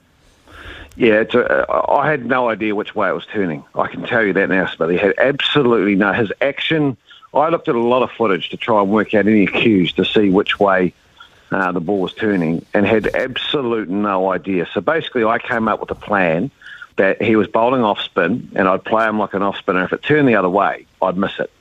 Yeah, 0.97 1.23
a, 1.33 1.91
I 1.91 2.09
had 2.09 2.25
no 2.25 2.49
idea 2.49 2.73
which 2.73 2.95
way 2.95 3.09
it 3.09 3.13
was 3.13 3.25
turning. 3.25 3.63
I 3.75 3.87
can 3.87 4.03
tell 4.03 4.23
you 4.23 4.33
that 4.33 4.49
now, 4.49 4.69
but 4.77 4.89
he 4.89 4.97
had 4.97 5.13
absolutely 5.17 5.95
no. 5.95 6.13
His 6.13 6.31
action, 6.41 6.95
I 7.33 7.49
looked 7.49 7.67
at 7.67 7.75
a 7.75 7.79
lot 7.79 8.01
of 8.01 8.11
footage 8.11 8.49
to 8.49 8.57
try 8.57 8.81
and 8.81 8.89
work 8.89 9.13
out 9.13 9.27
any 9.27 9.45
cues 9.45 9.91
to 9.93 10.05
see 10.05 10.29
which 10.29 10.59
way 10.59 10.93
uh, 11.51 11.71
the 11.71 11.79
ball 11.79 12.01
was 12.01 12.13
turning 12.13 12.65
and 12.73 12.85
had 12.85 13.07
absolute 13.15 13.89
no 13.89 14.31
idea. 14.31 14.67
So 14.73 14.81
basically, 14.81 15.23
I 15.23 15.39
came 15.39 15.67
up 15.67 15.79
with 15.79 15.91
a 15.91 15.95
plan 15.95 16.51
that 16.97 17.21
he 17.21 17.35
was 17.35 17.47
bowling 17.47 17.83
off 17.83 17.99
spin 17.99 18.49
and 18.55 18.67
I'd 18.67 18.83
play 18.83 19.07
him 19.07 19.19
like 19.19 19.33
an 19.33 19.43
off 19.43 19.57
spinner. 19.57 19.83
If 19.83 19.93
it 19.93 20.01
turned 20.01 20.27
the 20.27 20.35
other 20.35 20.49
way, 20.49 20.85
I'd 21.01 21.17
miss 21.17 21.39
it. 21.39 21.51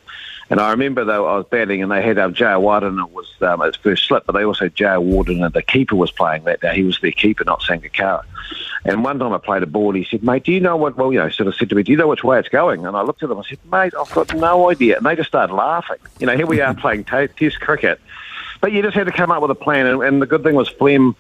And 0.51 0.61
I 0.61 0.71
remember 0.71 1.05
though 1.05 1.27
I 1.27 1.37
was 1.39 1.47
batting 1.47 1.83
and 1.83 1.91
they 1.91 2.03
had 2.03 2.19
um, 2.19 2.35
Jayawardene. 2.35 3.05
It 3.05 3.13
was 3.13 3.33
um, 3.41 3.61
his 3.61 3.77
first 3.77 4.07
slip, 4.07 4.27
but 4.27 4.33
they 4.33 4.45
also 4.45 4.67
had 4.67 4.75
Jayawardene 4.75 5.45
and 5.45 5.55
the 5.55 5.63
keeper 5.63 5.97
was 5.97 6.13
playing 6.13 6.45
that 6.45 6.61
day. 6.61 6.75
He 6.77 6.83
was 6.83 7.01
their 7.01 7.13
keeper, 7.13 7.45
not 7.45 7.63
Sangakkara. 7.63 8.25
And 8.85 9.03
one 9.03 9.19
time 9.19 9.33
I 9.33 9.39
played 9.39 9.63
a 9.63 9.67
ball, 9.67 9.93
he 9.93 10.05
said, 10.05 10.23
"Mate, 10.23 10.45
do 10.45 10.53
you 10.53 10.61
know 10.61 10.77
what?" 10.77 10.97
Well, 10.97 11.13
you 11.13 11.19
know, 11.19 11.31
sort 11.31 11.47
of 11.47 11.55
said 11.55 11.71
to 11.71 11.75
me, 11.75 11.83
"Do 11.83 11.93
you 11.93 11.99
know 11.99 12.09
which 12.09 12.23
way 12.23 12.39
it's 12.39 12.51
going?" 12.51 12.87
And 12.87 12.95
I 12.95 13.03
looked 13.03 13.23
at 13.23 13.31
them. 13.31 13.39
I 13.39 13.43
said, 13.49 13.59
"Mate, 13.73 13.95
I've 13.99 14.13
got 14.13 14.35
no 14.35 14.71
idea." 14.71 14.99
And 14.99 15.07
they 15.07 15.17
just 15.17 15.29
started 15.29 15.55
laughing. 15.55 15.97
You 16.19 16.27
know, 16.27 16.37
here 16.37 16.47
we 16.47 16.61
are 16.61 16.75
playing 16.75 17.05
t- 17.05 17.29
Test 17.29 17.61
cricket, 17.61 17.99
but 18.65 18.73
you 18.73 18.81
just 18.81 18.95
had 18.97 19.05
to 19.05 19.13
come 19.13 19.31
up 19.31 19.43
with 19.43 19.51
a 19.51 19.55
plan. 19.55 19.85
And, 19.85 20.03
and 20.03 20.23
the 20.23 20.27
good 20.27 20.43
thing 20.43 20.55
was 20.55 20.71
Flem. 20.71 21.15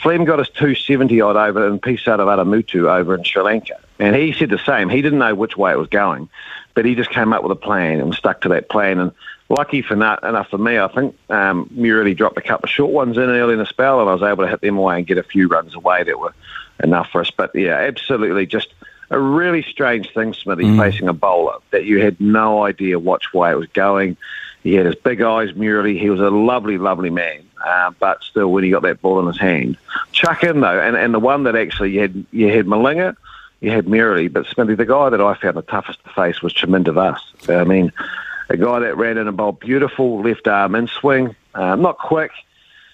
Flem 0.00 0.24
got 0.24 0.38
us 0.38 0.48
270 0.50 1.20
odd 1.22 1.34
over 1.34 1.66
in 1.66 1.80
piece 1.80 2.06
out 2.06 2.20
of 2.20 2.28
Adamutu 2.28 2.88
over 2.88 3.16
in 3.16 3.24
Sri 3.24 3.42
Lanka. 3.42 3.80
And 3.98 4.14
he 4.14 4.32
said 4.32 4.48
the 4.48 4.60
same. 4.64 4.88
He 4.88 5.02
didn't 5.02 5.18
know 5.18 5.34
which 5.34 5.56
way 5.56 5.72
it 5.72 5.76
was 5.76 5.88
going, 5.88 6.28
but 6.72 6.84
he 6.84 6.94
just 6.94 7.10
came 7.10 7.32
up 7.32 7.42
with 7.42 7.50
a 7.50 7.56
plan 7.56 8.00
and 8.00 8.14
stuck 8.14 8.42
to 8.42 8.48
that 8.50 8.68
plan. 8.68 9.00
And 9.00 9.10
lucky 9.48 9.82
for 9.82 9.96
not, 9.96 10.22
enough 10.22 10.50
for 10.50 10.58
me, 10.58 10.78
I 10.78 10.86
think 10.86 11.18
um, 11.30 11.68
dropped 12.14 12.38
a 12.38 12.42
couple 12.42 12.66
of 12.66 12.70
short 12.70 12.92
ones 12.92 13.16
in 13.16 13.24
early 13.24 13.54
in 13.54 13.58
the 13.58 13.66
spell, 13.66 14.00
and 14.00 14.08
I 14.08 14.12
was 14.12 14.22
able 14.22 14.44
to 14.44 14.50
hit 14.50 14.60
them 14.60 14.78
away 14.78 14.98
and 14.98 15.04
get 15.04 15.18
a 15.18 15.24
few 15.24 15.48
runs 15.48 15.74
away 15.74 16.04
that 16.04 16.16
were 16.16 16.32
enough 16.80 17.08
for 17.10 17.22
us. 17.22 17.32
But 17.32 17.56
yeah, 17.56 17.74
absolutely 17.74 18.46
just 18.46 18.72
a 19.10 19.18
really 19.18 19.62
strange 19.62 20.14
thing, 20.14 20.32
Smithy, 20.32 20.76
facing 20.78 21.08
a 21.08 21.12
bowler 21.12 21.58
that 21.72 21.86
you 21.86 22.00
had 22.00 22.20
no 22.20 22.62
idea 22.64 23.00
which 23.00 23.34
way 23.34 23.50
it 23.50 23.56
was 23.56 23.66
going. 23.70 24.16
He 24.64 24.74
had 24.74 24.86
his 24.86 24.94
big 24.96 25.20
eyes, 25.20 25.52
Murali. 25.52 26.00
He 26.00 26.10
was 26.10 26.20
a 26.20 26.30
lovely, 26.30 26.78
lovely 26.78 27.10
man. 27.10 27.42
Uh, 27.64 27.92
but 28.00 28.22
still, 28.22 28.50
when 28.50 28.64
he 28.64 28.70
got 28.70 28.82
that 28.82 29.00
ball 29.00 29.20
in 29.20 29.26
his 29.26 29.38
hand, 29.38 29.76
chuck 30.12 30.42
in 30.42 30.60
though, 30.60 30.80
and, 30.80 30.96
and 30.96 31.14
the 31.14 31.20
one 31.20 31.44
that 31.44 31.54
actually 31.54 31.92
you 31.92 32.00
had, 32.00 32.26
you 32.30 32.48
had 32.48 32.66
Malinga, 32.66 33.16
you 33.60 33.70
had 33.70 33.86
Murali, 33.86 34.30
but 34.30 34.46
Smithy, 34.46 34.74
the 34.74 34.84
guy 34.84 35.10
that 35.10 35.20
I 35.20 35.34
found 35.34 35.56
the 35.56 35.62
toughest 35.62 36.02
to 36.04 36.10
face 36.10 36.42
was 36.42 36.52
Chaminda 36.52 36.92
Vas. 36.92 37.22
I 37.48 37.64
mean, 37.64 37.92
a 38.48 38.56
guy 38.56 38.80
that 38.80 38.96
ran 38.96 39.16
in 39.16 39.28
a 39.28 39.32
bowl, 39.32 39.52
beautiful 39.52 40.22
left 40.22 40.48
arm 40.48 40.74
in 40.74 40.88
swing, 40.88 41.34
uh, 41.54 41.76
not 41.76 41.98
quick, 41.98 42.32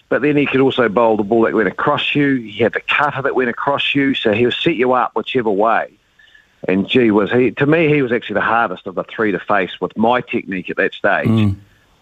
but 0.08 0.22
then 0.22 0.36
he 0.36 0.46
could 0.46 0.60
also 0.60 0.88
bowl 0.88 1.16
the 1.16 1.24
ball 1.24 1.42
that 1.42 1.54
went 1.54 1.68
across 1.68 2.14
you. 2.14 2.36
He 2.36 2.62
had 2.62 2.72
the 2.72 2.80
cutter 2.80 3.22
that 3.22 3.34
went 3.34 3.50
across 3.50 3.94
you, 3.94 4.14
so 4.14 4.32
he'll 4.32 4.52
set 4.52 4.76
you 4.76 4.92
up 4.92 5.12
whichever 5.14 5.50
way. 5.50 5.90
And 6.68 6.86
gee, 6.88 7.10
was 7.10 7.30
he 7.30 7.50
to 7.52 7.66
me? 7.66 7.88
He 7.88 8.02
was 8.02 8.12
actually 8.12 8.34
the 8.34 8.40
hardest 8.42 8.86
of 8.86 8.94
the 8.94 9.04
three 9.04 9.32
to 9.32 9.40
face 9.40 9.80
with 9.80 9.96
my 9.96 10.20
technique 10.20 10.70
at 10.70 10.76
that 10.76 10.94
stage. 10.94 11.28
Mm. 11.28 11.56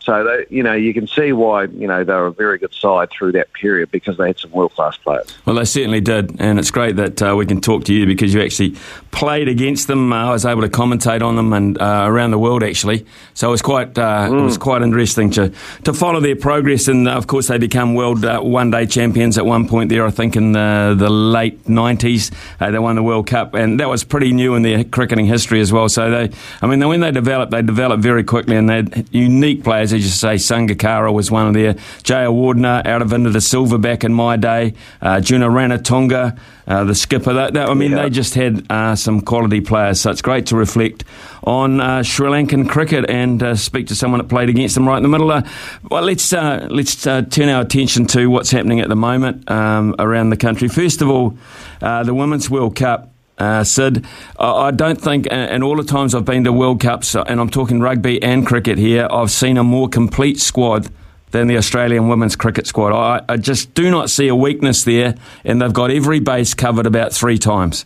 So 0.09 0.25
that, 0.25 0.51
you 0.51 0.63
know, 0.63 0.73
you 0.73 0.95
can 0.95 1.07
see 1.07 1.33
why 1.33 1.65
you 1.65 1.87
know 1.87 2.03
they 2.03 2.15
were 2.15 2.29
a 2.29 2.33
very 2.33 2.57
good 2.57 2.73
side 2.73 3.11
through 3.11 3.33
that 3.33 3.53
period 3.53 3.91
because 3.91 4.17
they 4.17 4.29
had 4.29 4.39
some 4.39 4.51
world 4.53 4.73
class 4.73 4.97
players. 4.97 5.37
Well, 5.45 5.57
they 5.57 5.67
certainly 5.67 6.01
did, 6.01 6.41
and 6.41 6.59
it's 6.59 6.71
great 6.71 6.97
that 6.97 7.21
uh, 7.21 7.37
we 7.37 7.45
can 7.45 7.61
talk 7.61 7.85
to 7.85 7.93
you 7.93 8.07
because 8.07 8.33
you 8.33 8.41
actually 8.41 8.75
played 9.11 9.49
against 9.49 9.87
them. 9.87 10.11
Uh, 10.11 10.29
I 10.29 10.33
was 10.33 10.47
able 10.47 10.63
to 10.63 10.71
commentate 10.71 11.21
on 11.21 11.37
them 11.37 11.53
and 11.53 11.77
uh, 11.79 12.05
around 12.07 12.31
the 12.31 12.39
world 12.39 12.63
actually, 12.63 13.05
so 13.35 13.49
it 13.49 13.51
was 13.51 13.61
quite 13.61 13.99
uh, 13.99 14.31
it 14.33 14.41
was 14.41 14.57
quite 14.57 14.81
interesting 14.81 15.29
to 15.33 15.53
to 15.85 15.93
follow 15.93 16.21
their 16.21 16.37
progress. 16.37 16.89
And 16.89 17.07
uh, 17.07 17.11
of 17.13 17.27
course, 17.27 17.49
they 17.49 17.59
become 17.59 17.95
world 17.95 18.25
uh, 18.25 18.41
one 18.41 18.71
day 18.71 18.87
champions 18.87 19.37
at 19.37 19.45
one 19.45 19.69
point 19.69 19.91
there. 19.91 20.07
I 20.07 20.11
think 20.11 20.37
in 20.37 20.53
the, 20.53 20.97
the 20.99 21.11
late 21.11 21.69
nineties, 21.69 22.31
uh, 22.61 22.71
they 22.71 22.79
won 22.79 22.97
the 22.97 23.03
World 23.03 23.27
Cup, 23.27 23.53
and 23.53 23.79
that 23.79 23.91
was 23.91 24.05
pretty 24.05 24.33
new 24.33 24.55
in 24.55 24.63
their 24.63 24.85
cricketing 24.85 25.27
history 25.27 25.61
as 25.61 25.71
well. 25.71 25.91
So 25.91 26.11
they, 26.11 26.35
I 26.63 26.67
mean, 26.67 26.89
when 26.89 27.01
they 27.01 27.11
developed, 27.11 27.53
they 27.53 27.61
developed 27.61 28.03
very 28.03 28.25
quickly, 28.25 28.57
and 28.57 28.71
they 28.71 28.77
had 28.77 29.07
unique 29.11 29.65
players. 29.65 29.98
As 29.99 30.05
you 30.05 30.11
say, 30.11 30.35
Sangakkara 30.37 31.13
was 31.13 31.31
one 31.31 31.49
of 31.49 31.55
their. 31.55 31.75
Jayawardene 31.75 32.87
out 32.87 33.03
of 33.03 33.13
India 33.13 33.41
Silva 33.41 33.79
back 33.79 34.05
in 34.05 34.15
my 34.15 34.37
day. 34.37 34.75
Uh, 35.03 35.09
Arjuna 35.19 35.49
Ranatunga, 35.49 36.39
uh, 36.67 36.85
the 36.85 36.95
skipper. 36.95 37.33
That, 37.33 37.55
that- 37.55 37.69
I 37.69 37.75
mean, 37.75 37.91
Yeah. 37.93 38.03
they 38.05 38.11
just 38.11 38.35
had 38.35 38.65
uh, 38.71 38.95
some 38.97 39.21
quality 39.21 39.61
players. 39.61 40.01
So 40.01 40.11
it's 40.11 40.23
great 40.23 40.47
to 40.47 40.57
reflect 40.57 41.05
on 41.45 41.81
uh, 41.81 42.03
Sri 42.03 42.29
Lankan 42.29 42.69
cricket 42.69 43.09
and 43.11 43.43
uh, 43.43 43.55
speak 43.57 43.89
to 43.89 43.95
someone 43.95 44.19
that 44.19 44.29
played 44.29 44.49
against 44.49 44.75
them 44.77 44.87
right 44.87 44.97
in 44.99 45.03
the 45.03 45.09
middle. 45.09 45.31
Uh, 45.31 45.43
well, 45.91 46.03
let's 46.03 46.33
uh, 46.33 46.69
let's 46.71 47.07
uh, 47.07 47.23
turn 47.23 47.49
our 47.49 47.63
attention 47.63 48.07
to 48.07 48.27
what's 48.29 48.51
happening 48.51 48.81
at 48.81 48.89
the 48.89 48.97
moment 48.97 49.51
um, 49.51 49.95
around 49.99 50.31
the 50.31 50.37
country. 50.37 50.69
First 50.69 51.03
of 51.03 51.11
all, 51.11 51.37
uh, 51.83 52.05
the 52.05 52.15
Women's 52.15 52.49
World 52.49 52.77
Cup. 52.77 53.13
Uh, 53.39 53.63
Sid, 53.65 54.05
I 54.39 54.51
I 54.51 54.71
don't 54.73 55.01
think, 55.01 55.29
and 55.31 55.63
all 55.63 55.77
the 55.77 55.85
times 55.85 56.15
I've 56.15 56.25
been 56.25 56.45
to 56.45 56.53
World 56.53 56.81
Cups, 56.81 57.15
uh, 57.15 57.23
and 57.23 57.41
I'm 57.41 57.49
talking 57.51 57.81
rugby 57.81 58.21
and 58.23 58.47
cricket 58.47 58.79
here, 58.79 59.07
I've 59.11 59.31
seen 59.31 59.57
a 59.59 59.65
more 59.65 59.89
complete 59.89 60.41
squad 60.41 60.89
than 61.31 61.47
the 61.47 61.57
Australian 61.57 62.09
women's 62.09 62.35
cricket 62.35 62.67
squad. 62.67 62.93
I, 62.93 63.23
I 63.29 63.37
just 63.37 63.75
do 63.75 63.91
not 63.91 64.11
see 64.11 64.29
a 64.29 64.35
weakness 64.35 64.85
there, 64.85 65.15
and 65.45 65.63
they've 65.63 65.73
got 65.73 65.91
every 65.91 66.21
base 66.21 66.55
covered 66.55 66.87
about 66.87 67.13
three 67.13 67.39
times. 67.39 67.85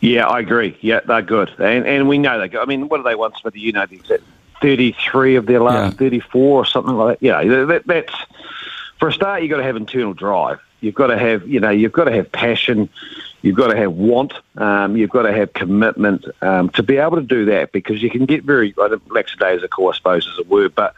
Yeah, 0.00 0.26
I 0.26 0.40
agree. 0.40 0.76
Yeah, 0.80 1.00
they're 1.06 1.22
good, 1.22 1.50
and 1.58 1.86
and 1.86 2.08
we 2.08 2.18
know 2.18 2.38
they. 2.38 2.48
go- 2.48 2.62
I 2.62 2.66
mean, 2.66 2.88
what 2.88 2.98
do 2.98 3.02
they 3.02 3.14
want, 3.14 3.36
Smithy? 3.38 3.60
You 3.60 3.72
know 3.72 3.86
the 3.86 3.96
exact 3.96 4.22
33 4.60 5.36
of 5.36 5.46
their 5.46 5.60
last 5.60 5.92
Yeah. 5.92 5.98
34 5.98 6.40
or 6.58 6.64
something 6.64 6.94
like 6.94 7.18
that. 7.20 7.26
Yeah, 7.26 7.64
that, 7.66 7.86
that's 7.86 8.14
for 8.98 9.08
a 9.08 9.12
start. 9.12 9.42
You've 9.42 9.50
got 9.50 9.58
to 9.58 9.62
have 9.62 9.76
internal 9.76 10.14
drive. 10.14 10.58
You've 10.80 10.94
got 10.94 11.08
to 11.08 11.18
have, 11.18 11.46
you 11.48 11.60
know, 11.60 11.70
you've 11.70 11.92
got 11.92 12.04
to 12.04 12.12
have 12.12 12.30
passion. 12.30 12.88
You've 13.44 13.56
got 13.56 13.66
to 13.66 13.76
have 13.76 13.92
want. 13.92 14.32
Um, 14.56 14.96
you've 14.96 15.10
got 15.10 15.24
to 15.24 15.32
have 15.34 15.52
commitment 15.52 16.24
um, 16.40 16.70
to 16.70 16.82
be 16.82 16.96
able 16.96 17.16
to 17.16 17.22
do 17.22 17.44
that 17.44 17.72
because 17.72 18.02
you 18.02 18.08
can 18.08 18.24
get 18.24 18.42
very 18.42 18.74
I 18.80 18.88
don't- 18.88 19.12
lackadaisical, 19.12 19.86
I 19.86 19.92
suppose, 19.94 20.26
is 20.26 20.38
a 20.38 20.44
word, 20.44 20.74
but 20.74 20.94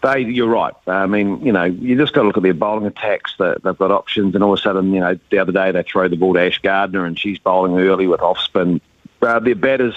they, 0.00 0.20
you're 0.20 0.46
right. 0.46 0.72
I 0.86 1.06
mean, 1.06 1.44
you 1.44 1.50
know, 1.50 1.64
you 1.64 1.96
just 1.96 2.12
got 2.12 2.22
to 2.22 2.28
look 2.28 2.36
at 2.36 2.44
their 2.44 2.54
bowling 2.54 2.86
attacks. 2.86 3.34
That 3.38 3.64
they've 3.64 3.76
got 3.76 3.90
options, 3.90 4.36
and 4.36 4.44
all 4.44 4.52
of 4.52 4.60
a 4.60 4.62
sudden, 4.62 4.92
you 4.92 5.00
know, 5.00 5.18
the 5.30 5.38
other 5.38 5.50
day 5.50 5.72
they 5.72 5.82
throw 5.82 6.06
the 6.06 6.16
ball 6.16 6.34
to 6.34 6.40
Ash 6.40 6.60
Gardner, 6.60 7.04
and 7.04 7.18
she's 7.18 7.40
bowling 7.40 7.76
early 7.76 8.06
with 8.06 8.20
off 8.20 8.38
spin. 8.38 8.80
Uh, 9.20 9.40
their 9.40 9.56
batters, 9.56 9.96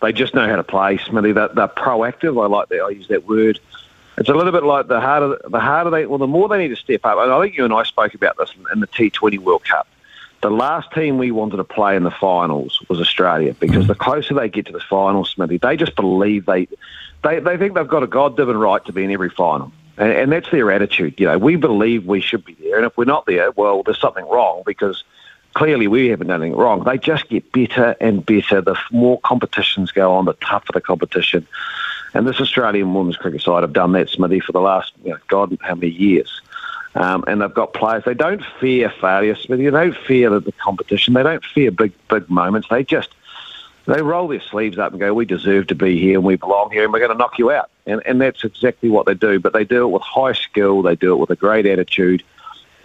they 0.00 0.14
just 0.14 0.34
know 0.34 0.48
how 0.48 0.56
to 0.56 0.64
play. 0.64 0.96
Smithy, 0.96 1.32
they're, 1.32 1.48
they're 1.48 1.68
proactive. 1.68 2.42
I 2.42 2.46
like 2.46 2.70
that. 2.70 2.80
I 2.80 2.88
use 2.88 3.08
that 3.08 3.28
word. 3.28 3.60
It's 4.16 4.30
a 4.30 4.34
little 4.34 4.52
bit 4.52 4.62
like 4.62 4.88
the 4.88 4.98
harder, 4.98 5.38
the 5.46 5.60
harder 5.60 5.90
they, 5.90 6.06
well, 6.06 6.18
the 6.18 6.26
more 6.26 6.48
they 6.48 6.56
need 6.56 6.74
to 6.74 6.76
step 6.76 7.04
up. 7.04 7.18
And 7.18 7.30
I 7.30 7.42
think 7.42 7.54
you 7.54 7.66
and 7.66 7.74
I 7.74 7.82
spoke 7.82 8.14
about 8.14 8.38
this 8.38 8.50
in, 8.56 8.64
in 8.72 8.80
the 8.80 8.86
T20 8.86 9.38
World 9.40 9.64
Cup. 9.64 9.86
The 10.42 10.50
last 10.50 10.92
team 10.92 11.18
we 11.18 11.30
wanted 11.30 11.58
to 11.58 11.64
play 11.64 11.94
in 11.94 12.02
the 12.02 12.10
finals 12.10 12.80
was 12.88 13.00
Australia 13.00 13.54
because 13.54 13.84
mm. 13.84 13.88
the 13.88 13.94
closer 13.94 14.34
they 14.34 14.48
get 14.48 14.66
to 14.66 14.72
the 14.72 14.80
finals, 14.80 15.30
Smithy, 15.30 15.58
they 15.58 15.76
just 15.76 15.94
believe 15.94 16.46
they, 16.46 16.66
they, 17.22 17.38
they 17.38 17.56
think 17.56 17.74
they've 17.74 17.86
got 17.86 18.02
a 18.02 18.08
God-given 18.08 18.56
right 18.56 18.84
to 18.84 18.92
be 18.92 19.04
in 19.04 19.12
every 19.12 19.30
final. 19.30 19.72
And, 19.96 20.10
and 20.10 20.32
that's 20.32 20.50
their 20.50 20.72
attitude. 20.72 21.20
You 21.20 21.26
know, 21.26 21.38
we 21.38 21.54
believe 21.54 22.06
we 22.06 22.20
should 22.20 22.44
be 22.44 22.54
there. 22.54 22.76
And 22.76 22.84
if 22.84 22.96
we're 22.96 23.04
not 23.04 23.24
there, 23.26 23.52
well, 23.52 23.84
there's 23.84 24.00
something 24.00 24.28
wrong 24.28 24.62
because 24.66 25.04
clearly 25.54 25.86
we 25.86 26.08
haven't 26.08 26.26
done 26.26 26.42
anything 26.42 26.58
wrong. 26.58 26.82
They 26.82 26.98
just 26.98 27.28
get 27.28 27.52
better 27.52 27.94
and 28.00 28.26
better. 28.26 28.60
The 28.60 28.76
more 28.90 29.20
competitions 29.20 29.92
go 29.92 30.14
on, 30.14 30.24
the 30.24 30.32
tougher 30.34 30.72
the 30.72 30.80
competition. 30.80 31.46
And 32.14 32.26
this 32.26 32.40
Australian 32.40 32.92
women's 32.94 33.16
cricket 33.16 33.42
side 33.42 33.62
have 33.62 33.72
done 33.72 33.92
that, 33.92 34.08
Smithy, 34.08 34.40
for 34.40 34.52
the 34.52 34.60
last, 34.60 34.92
you 35.04 35.10
know, 35.10 35.18
God, 35.28 35.56
how 35.62 35.76
many 35.76 35.92
years. 35.92 36.40
Um, 36.94 37.24
and 37.26 37.40
they've 37.40 37.54
got 37.54 37.72
players. 37.72 38.04
They 38.04 38.14
don't 38.14 38.42
fear 38.60 38.90
failure, 39.00 39.34
Smithy. 39.34 39.64
They 39.64 39.70
don't 39.70 39.96
fear 39.96 40.28
the, 40.28 40.52
competition. 40.52 41.14
They 41.14 41.22
don't 41.22 41.44
fear 41.44 41.70
big, 41.70 41.92
big 42.08 42.28
moments. 42.28 42.68
They 42.68 42.84
just 42.84 43.10
they 43.86 44.02
roll 44.02 44.28
their 44.28 44.40
sleeves 44.40 44.78
up 44.78 44.92
and 44.92 45.00
go, 45.00 45.12
"We 45.14 45.24
deserve 45.24 45.68
to 45.68 45.74
be 45.74 45.98
here, 45.98 46.18
and 46.18 46.24
we 46.24 46.36
belong 46.36 46.70
here, 46.70 46.84
and 46.84 46.92
we're 46.92 47.00
going 47.00 47.10
to 47.10 47.16
knock 47.16 47.38
you 47.38 47.50
out." 47.50 47.70
And 47.86 48.02
and 48.04 48.20
that's 48.20 48.44
exactly 48.44 48.90
what 48.90 49.06
they 49.06 49.14
do. 49.14 49.40
But 49.40 49.54
they 49.54 49.64
do 49.64 49.84
it 49.84 49.88
with 49.88 50.02
high 50.02 50.34
skill. 50.34 50.82
They 50.82 50.94
do 50.94 51.12
it 51.12 51.16
with 51.16 51.30
a 51.30 51.36
great 51.36 51.66
attitude, 51.66 52.22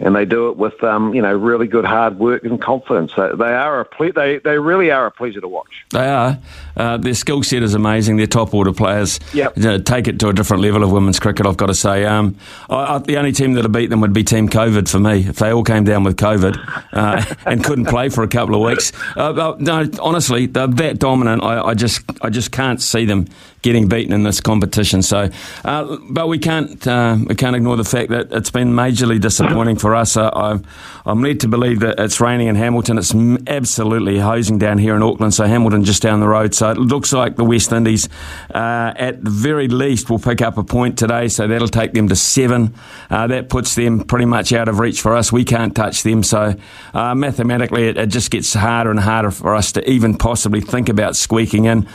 and 0.00 0.14
they 0.14 0.24
do 0.24 0.48
it 0.50 0.56
with 0.56 0.82
um, 0.84 1.14
you 1.14 1.22
know 1.22 1.32
really 1.32 1.66
good 1.66 1.84
hard 1.84 2.18
work 2.18 2.44
and 2.44 2.60
confidence. 2.60 3.12
They, 3.16 3.30
they 3.36 3.52
are 3.52 3.80
a 3.80 3.84
ple- 3.84 4.12
they 4.12 4.38
they 4.38 4.58
really 4.58 4.90
are 4.90 5.06
a 5.06 5.10
pleasure 5.10 5.40
to 5.40 5.48
watch. 5.48 5.84
They 5.90 6.06
are. 6.06 6.38
Uh, 6.76 6.96
their 6.96 7.14
skill 7.14 7.42
set 7.42 7.62
is 7.62 7.74
amazing. 7.74 8.16
They're 8.16 8.26
top 8.26 8.54
order 8.54 8.72
players. 8.72 9.18
Yep. 9.34 9.56
You 9.56 9.62
know, 9.64 9.78
take 9.78 10.06
it 10.06 10.20
to 10.20 10.28
a 10.28 10.32
different 10.32 10.62
level 10.62 10.84
of 10.84 10.92
women's 10.92 11.18
cricket, 11.18 11.46
I've 11.46 11.56
got 11.56 11.66
to 11.66 11.74
say. 11.74 12.04
Um, 12.04 12.36
I, 12.70 12.94
I, 12.94 12.98
the 12.98 13.16
only 13.16 13.32
team 13.32 13.54
that 13.54 13.62
would 13.62 13.72
beat 13.72 13.90
them 13.90 14.00
would 14.00 14.12
be 14.12 14.22
Team 14.22 14.48
COVID 14.48 14.88
for 14.88 15.00
me. 15.00 15.26
If 15.28 15.36
they 15.36 15.50
all 15.50 15.64
came 15.64 15.84
down 15.84 16.04
with 16.04 16.16
COVID 16.16 16.56
uh, 16.92 17.34
and 17.46 17.64
couldn't 17.64 17.86
play 17.86 18.08
for 18.08 18.22
a 18.22 18.28
couple 18.28 18.54
of 18.54 18.60
weeks. 18.60 18.92
Uh, 19.16 19.32
but 19.32 19.60
no, 19.60 19.88
honestly, 20.00 20.46
they're 20.46 20.66
that 20.68 20.98
dominant. 20.98 21.42
I, 21.42 21.60
I 21.60 21.74
just 21.74 22.02
I 22.22 22.30
just 22.30 22.52
can't 22.52 22.80
see 22.80 23.04
them 23.04 23.26
getting 23.62 23.88
beaten 23.88 24.12
in 24.12 24.22
this 24.22 24.40
competition. 24.40 25.02
So, 25.02 25.30
uh, 25.64 25.96
but 26.10 26.28
we 26.28 26.38
can't 26.38 26.86
uh, 26.86 27.16
we 27.26 27.34
can't 27.34 27.56
ignore 27.56 27.76
the 27.76 27.84
fact 27.84 28.10
that 28.10 28.32
it's 28.32 28.50
been 28.50 28.72
majorly 28.72 29.20
disappointing 29.20 29.76
for 29.76 29.94
us. 29.94 30.16
Uh, 30.16 30.30
I'm 30.32 30.64
I'm 31.04 31.22
led 31.22 31.40
to 31.40 31.48
believe 31.48 31.80
that 31.80 31.98
it's 31.98 32.20
raining 32.20 32.48
in 32.48 32.56
Hamilton. 32.56 32.98
It's 32.98 33.14
absolutely 33.46 34.18
hosing 34.18 34.58
down 34.58 34.78
here 34.78 34.94
in 34.94 35.02
Auckland. 35.02 35.34
So 35.34 35.44
Hamilton 35.44 35.84
just 35.84 36.02
down 36.02 36.20
the 36.20 36.28
road. 36.28 36.54
So 36.54 36.70
it 36.70 36.78
looks 36.78 37.12
like 37.12 37.36
the 37.36 37.44
West 37.44 37.72
Indies, 37.72 38.08
uh, 38.54 38.92
at 38.96 39.24
the 39.24 39.30
very 39.30 39.68
least, 39.68 40.10
will 40.10 40.18
pick 40.18 40.42
up 40.42 40.58
a 40.58 40.64
point 40.64 40.98
today. 40.98 41.28
So 41.28 41.46
that'll 41.46 41.68
take 41.68 41.92
them 41.92 42.08
to 42.08 42.16
seven. 42.16 42.74
Uh, 43.10 43.26
that 43.28 43.48
puts 43.48 43.74
them 43.74 44.04
pretty 44.04 44.26
much 44.26 44.52
out 44.52 44.68
of 44.68 44.78
reach 44.78 45.00
for 45.00 45.16
us. 45.16 45.32
We 45.32 45.44
can't 45.44 45.74
touch 45.74 46.02
them. 46.02 46.22
So 46.22 46.54
uh, 46.94 47.14
mathematically, 47.14 47.88
it, 47.88 47.96
it 47.96 48.08
just 48.08 48.30
gets 48.30 48.52
harder 48.54 48.90
and 48.90 49.00
harder 49.00 49.30
for 49.30 49.54
us 49.54 49.72
to 49.72 49.90
even 49.90 50.16
possibly 50.16 50.60
think 50.60 50.88
about 50.88 51.16
squeaking 51.16 51.64
in. 51.64 51.88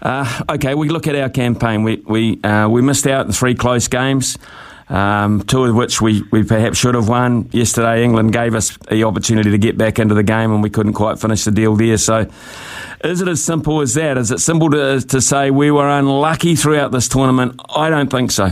Uh, 0.00 0.42
okay, 0.50 0.74
we 0.74 0.88
look 0.88 1.06
at 1.06 1.16
our 1.16 1.28
campaign. 1.28 1.82
We 1.82 1.96
we 1.96 2.42
uh, 2.42 2.68
we 2.68 2.82
missed 2.82 3.06
out 3.06 3.26
in 3.26 3.32
three 3.32 3.54
close 3.54 3.88
games, 3.88 4.38
um, 4.88 5.42
two 5.42 5.64
of 5.64 5.74
which 5.74 6.00
we, 6.00 6.22
we 6.30 6.42
perhaps 6.42 6.78
should 6.78 6.94
have 6.94 7.08
won. 7.08 7.48
Yesterday, 7.52 8.04
England 8.04 8.32
gave 8.32 8.54
us 8.54 8.76
the 8.88 9.04
opportunity 9.04 9.50
to 9.50 9.58
get 9.58 9.78
back 9.78 9.98
into 9.98 10.14
the 10.14 10.22
game, 10.22 10.52
and 10.52 10.62
we 10.62 10.70
couldn't 10.70 10.92
quite 10.92 11.18
finish 11.18 11.44
the 11.44 11.50
deal 11.50 11.76
there. 11.76 11.96
So, 11.96 12.28
is 13.04 13.20
it 13.20 13.28
as 13.28 13.42
simple 13.42 13.80
as 13.80 13.94
that? 13.94 14.18
Is 14.18 14.30
it 14.30 14.40
simple 14.40 14.70
to 14.70 15.00
to 15.00 15.20
say 15.20 15.50
we 15.50 15.70
were 15.70 15.88
unlucky 15.88 16.56
throughout 16.56 16.92
this 16.92 17.08
tournament? 17.08 17.60
I 17.74 17.90
don't 17.90 18.10
think 18.10 18.30
so. 18.30 18.50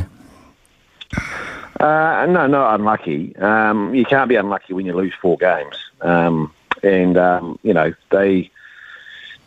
Uh, 1.78 2.26
no, 2.26 2.46
not 2.46 2.76
unlucky. 2.76 3.36
Um, 3.36 3.94
you 3.94 4.04
can't 4.04 4.28
be 4.28 4.36
unlucky 4.36 4.72
when 4.72 4.86
you 4.86 4.94
lose 4.94 5.12
four 5.20 5.36
games. 5.36 5.76
Um, 6.00 6.52
and 6.84 7.16
um, 7.16 7.58
you 7.62 7.74
know 7.74 7.92
they 8.10 8.50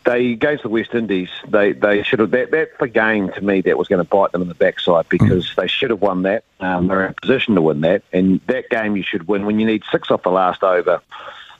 they 0.08 0.32
against 0.32 0.62
the 0.62 0.70
West 0.70 0.94
Indies. 0.94 1.28
They 1.48 1.72
they 1.72 2.02
should 2.02 2.18
have 2.20 2.30
that 2.30 2.50
that's 2.50 2.70
the 2.80 2.88
game 2.88 3.30
to 3.32 3.40
me 3.42 3.60
that 3.62 3.76
was 3.76 3.88
going 3.88 4.02
to 4.02 4.08
bite 4.08 4.32
them 4.32 4.42
in 4.42 4.48
the 4.48 4.54
backside 4.54 5.08
because 5.08 5.54
they 5.56 5.66
should 5.66 5.90
have 5.90 6.00
won 6.00 6.22
that. 6.22 6.44
Um, 6.60 6.86
they're 6.86 7.04
in 7.04 7.10
a 7.10 7.20
position 7.20 7.54
to 7.56 7.62
win 7.62 7.82
that, 7.82 8.02
and 8.12 8.40
that 8.46 8.70
game 8.70 8.96
you 8.96 9.02
should 9.02 9.28
win 9.28 9.44
when 9.44 9.60
you 9.60 9.66
need 9.66 9.82
six 9.92 10.10
off 10.10 10.22
the 10.22 10.30
last 10.30 10.62
over. 10.62 11.02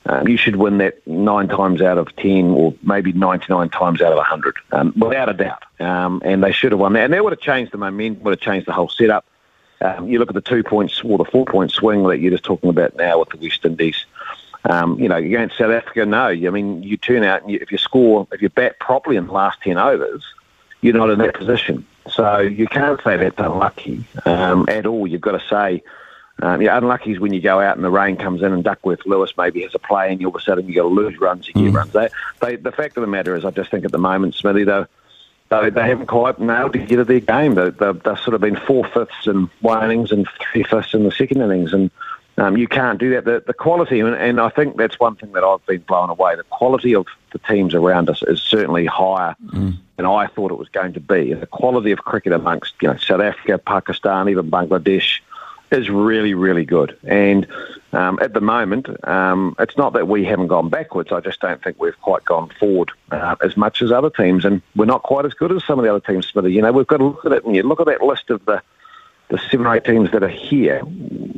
Um, 0.07 0.27
you 0.27 0.39
should 0.39 0.57
win 0.57 0.79
that 0.79 1.07
nine 1.07 1.49
times 1.49 1.83
out 1.83 1.99
of 1.99 2.15
ten, 2.17 2.47
or 2.47 2.75
maybe 2.83 3.13
ninety-nine 3.13 3.69
times 3.69 4.01
out 4.01 4.13
of 4.13 4.25
hundred, 4.25 4.57
um, 4.73 4.95
without 4.97 5.29
a 5.29 5.35
doubt. 5.35 5.65
Um, 5.79 6.23
and 6.25 6.43
they 6.43 6.53
should 6.53 6.73
have 6.73 6.81
won 6.81 6.95
that, 6.95 7.05
and 7.05 7.13
that 7.13 7.23
would 7.23 7.35
have 7.35 7.41
changed 7.41 7.73
the 7.73 7.79
momentum, 7.79 8.23
would 8.25 8.31
have 8.31 8.41
changed 8.41 8.67
the 8.67 8.73
whole 8.73 8.89
setup. 8.89 9.27
Um, 9.83 10.09
you 10.09 10.19
look 10.19 10.31
at 10.31 10.35
the 10.35 10.41
two 10.41 10.63
points 10.63 11.03
or 11.05 11.19
the 11.19 11.25
four 11.25 11.45
point 11.45 11.71
swing 11.71 12.03
that 12.05 12.19
you're 12.19 12.31
just 12.31 12.45
talking 12.45 12.71
about 12.71 12.97
now 12.97 13.21
with 13.21 13.29
the 13.29 13.37
West 13.37 13.65
Indies. 13.65 14.07
Um, 14.65 14.99
you 14.99 15.09
know, 15.09 15.17
against 15.17 15.57
South 15.57 15.71
Africa, 15.71 16.05
no. 16.05 16.27
I 16.27 16.51
mean, 16.51 16.83
you 16.83 16.97
turn 16.97 17.23
out 17.23 17.43
and 17.43 17.51
you, 17.51 17.59
if 17.63 17.71
you 17.71 17.79
score, 17.79 18.27
if 18.33 18.43
you 18.43 18.49
bat 18.49 18.79
properly 18.81 19.17
in 19.17 19.27
the 19.27 19.33
last 19.33 19.63
ten 19.63 19.79
overs, 19.79 20.25
you're 20.81 20.95
not 20.95 21.11
in 21.11 21.19
that 21.21 21.35
position. 21.35 21.87
So 22.11 22.41
you 22.41 22.67
can't 22.67 23.01
say 23.03 23.17
that's 23.17 23.39
unlucky 23.39 24.05
um, 24.27 24.69
at 24.69 24.85
all. 24.85 25.07
You've 25.07 25.21
got 25.21 25.41
to 25.41 25.49
say, 25.49 25.83
um, 26.43 26.61
yeah, 26.61 26.77
unlucky 26.77 27.13
is 27.13 27.21
when 27.21 27.33
you 27.33 27.41
go 27.41 27.61
out 27.61 27.77
and 27.77 27.85
the 27.85 27.91
rain 27.91 28.17
comes 28.17 28.43
in 28.43 28.53
and 28.53 28.65
Duckworth 28.65 29.07
Lewis 29.07 29.33
maybe 29.39 29.63
has 29.63 29.75
a 29.75 29.79
play 29.79 30.13
and 30.13 30.23
all 30.25 30.35
of 30.35 30.41
a 30.41 30.41
sudden 30.41 30.67
you've 30.67 30.77
got 30.77 30.83
to 30.83 30.89
lose 30.89 31.19
runs, 31.19 31.49
you 31.49 31.55
get 31.55 31.73
runs. 31.73 31.93
They, 31.93 32.09
they, 32.41 32.57
the 32.57 32.73
fact 32.73 32.97
of 32.97 33.03
the 33.03 33.07
matter 33.07 33.37
is, 33.37 33.45
I 33.45 33.51
just 33.51 33.71
think 33.71 33.85
at 33.85 33.93
the 33.93 33.99
moment, 33.99 34.35
Smithy, 34.35 34.65
they 34.65 34.85
they, 35.51 35.71
they 35.71 35.89
haven't 35.89 36.07
quite 36.07 36.39
nailed 36.39 36.75
together 36.75 37.05
their 37.05 37.21
game. 37.21 37.55
They, 37.55 37.71
they've, 37.71 38.03
they've 38.03 38.19
sort 38.19 38.35
of 38.35 38.41
been 38.41 38.57
four 38.57 38.87
fifths 38.89 39.27
in 39.27 39.49
one 39.61 39.83
innings 39.85 40.13
and 40.13 40.29
three 40.53 40.63
fifths 40.63 40.93
in 40.95 41.05
the 41.05 41.13
second 41.13 41.41
innings, 41.41 41.73
and 41.73 41.91
um, 42.39 42.57
you 42.57 42.69
can't 42.69 42.99
do 42.99 43.11
that. 43.11 43.25
The, 43.25 43.43
the 43.47 43.55
quality, 43.55 44.01
and, 44.01 44.15
and 44.15 44.41
I 44.41 44.49
think 44.49 44.77
that's 44.77 44.99
one 45.01 45.17
thing 45.17 45.33
that 45.33 45.45
I've 45.45 45.65
been 45.67 45.81
blown 45.81 46.11
away. 46.11 46.37
The 46.37 46.45
quality 46.45 46.95
of 46.95 47.07
the 47.33 47.39
teams 47.41 47.75
around 47.75 48.09
us 48.09 48.23
is 48.23 48.41
certainly 48.41 48.87
higher 48.87 49.35
than 49.97 50.07
I 50.07 50.29
thought 50.29 50.53
it 50.53 50.59
was 50.59 50.69
going 50.69 50.93
to 50.95 51.01
be. 51.01 51.35
The 51.35 51.47
quality 51.47 51.91
of 51.91 51.99
cricket 51.99 52.33
amongst 52.33 52.75
you 52.81 52.89
know 52.89 52.97
South 52.97 53.21
Africa, 53.21 53.59
Pakistan, 53.59 54.29
even 54.29 54.51
Bangladesh 54.51 55.21
is 55.71 55.91
really, 55.91 56.35
really 56.35 56.65
good. 56.65 56.97
And 57.05 57.47
um, 57.93 58.19
at 58.23 58.33
the 58.33 58.41
moment, 58.41 58.89
um, 59.07 59.55
it's 59.59 59.77
not 59.77 59.93
that 59.95 60.09
we 60.09 60.25
haven't 60.25 60.47
gone 60.47 60.69
backwards. 60.69 61.13
I 61.13 61.21
just 61.21 61.41
don't 61.41 61.63
think 61.63 61.81
we've 61.81 62.01
quite 62.01 62.25
gone 62.25 62.51
forward 62.59 62.91
uh, 63.11 63.37
as 63.43 63.57
much 63.57 63.83
as 63.83 63.93
other 63.93 64.11
teams, 64.11 64.45
and 64.45 64.63
we're 64.77 64.87
not 64.87 65.03
quite 65.03 65.27
as 65.27 65.35
good 65.35 65.53
as 65.53 65.65
some 65.65 65.79
of 65.79 65.85
the 65.85 65.91
other 65.91 66.01
teams. 66.01 66.27
Smithy, 66.29 66.53
you 66.53 66.63
know, 66.63 66.73
we've 66.73 66.87
got 66.87 66.99
to 66.99 67.07
look 67.07 67.25
at 67.27 67.33
it, 67.33 67.45
and 67.45 67.57
you 67.57 67.63
look 67.63 67.81
at 67.81 67.87
that 67.87 68.03
list 68.03 68.31
of 68.31 68.45
the 68.45 68.63
the 69.29 69.39
seven 69.51 69.67
or 69.67 69.77
eight 69.77 69.85
teams 69.85 70.11
that 70.13 70.23
are 70.23 70.29
here. 70.29 70.83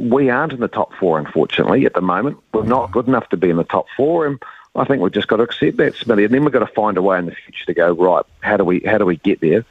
We 0.01 0.31
aren't 0.31 0.53
in 0.53 0.61
the 0.61 0.69
top 0.69 0.93
four, 0.95 1.19
unfortunately, 1.19 1.85
at 1.85 1.95
the 1.95 2.01
moment. 2.01 2.39
We're 2.55 2.65
not 2.65 2.91
good 2.91 3.07
enough 3.07 3.29
to 3.31 3.37
be 3.37 3.51
in 3.51 3.57
the 3.57 3.65
top 3.65 3.87
four, 3.97 4.27
and 4.27 4.43
I 4.75 4.85
think 4.85 5.03
we've 5.03 5.13
just 5.13 5.29
got 5.29 5.37
to 5.37 5.43
accept 5.43 5.77
that, 5.77 5.95
Smithy. 5.95 6.25
And 6.25 6.35
then 6.35 6.45
we've 6.45 6.53
got 6.53 6.61
to 6.61 6.75
find 6.75 6.97
a 6.97 7.03
way 7.03 7.19
in 7.19 7.27
the 7.27 7.33
future 7.33 7.67
to 7.67 7.75
go 7.75 7.93
right. 7.93 8.25
How 8.41 8.57
do 8.57 8.65
we 8.65 8.81
how 8.81 8.99
do 8.99 9.05
we 9.05 9.17
get 9.17 9.41
there? 9.41 9.65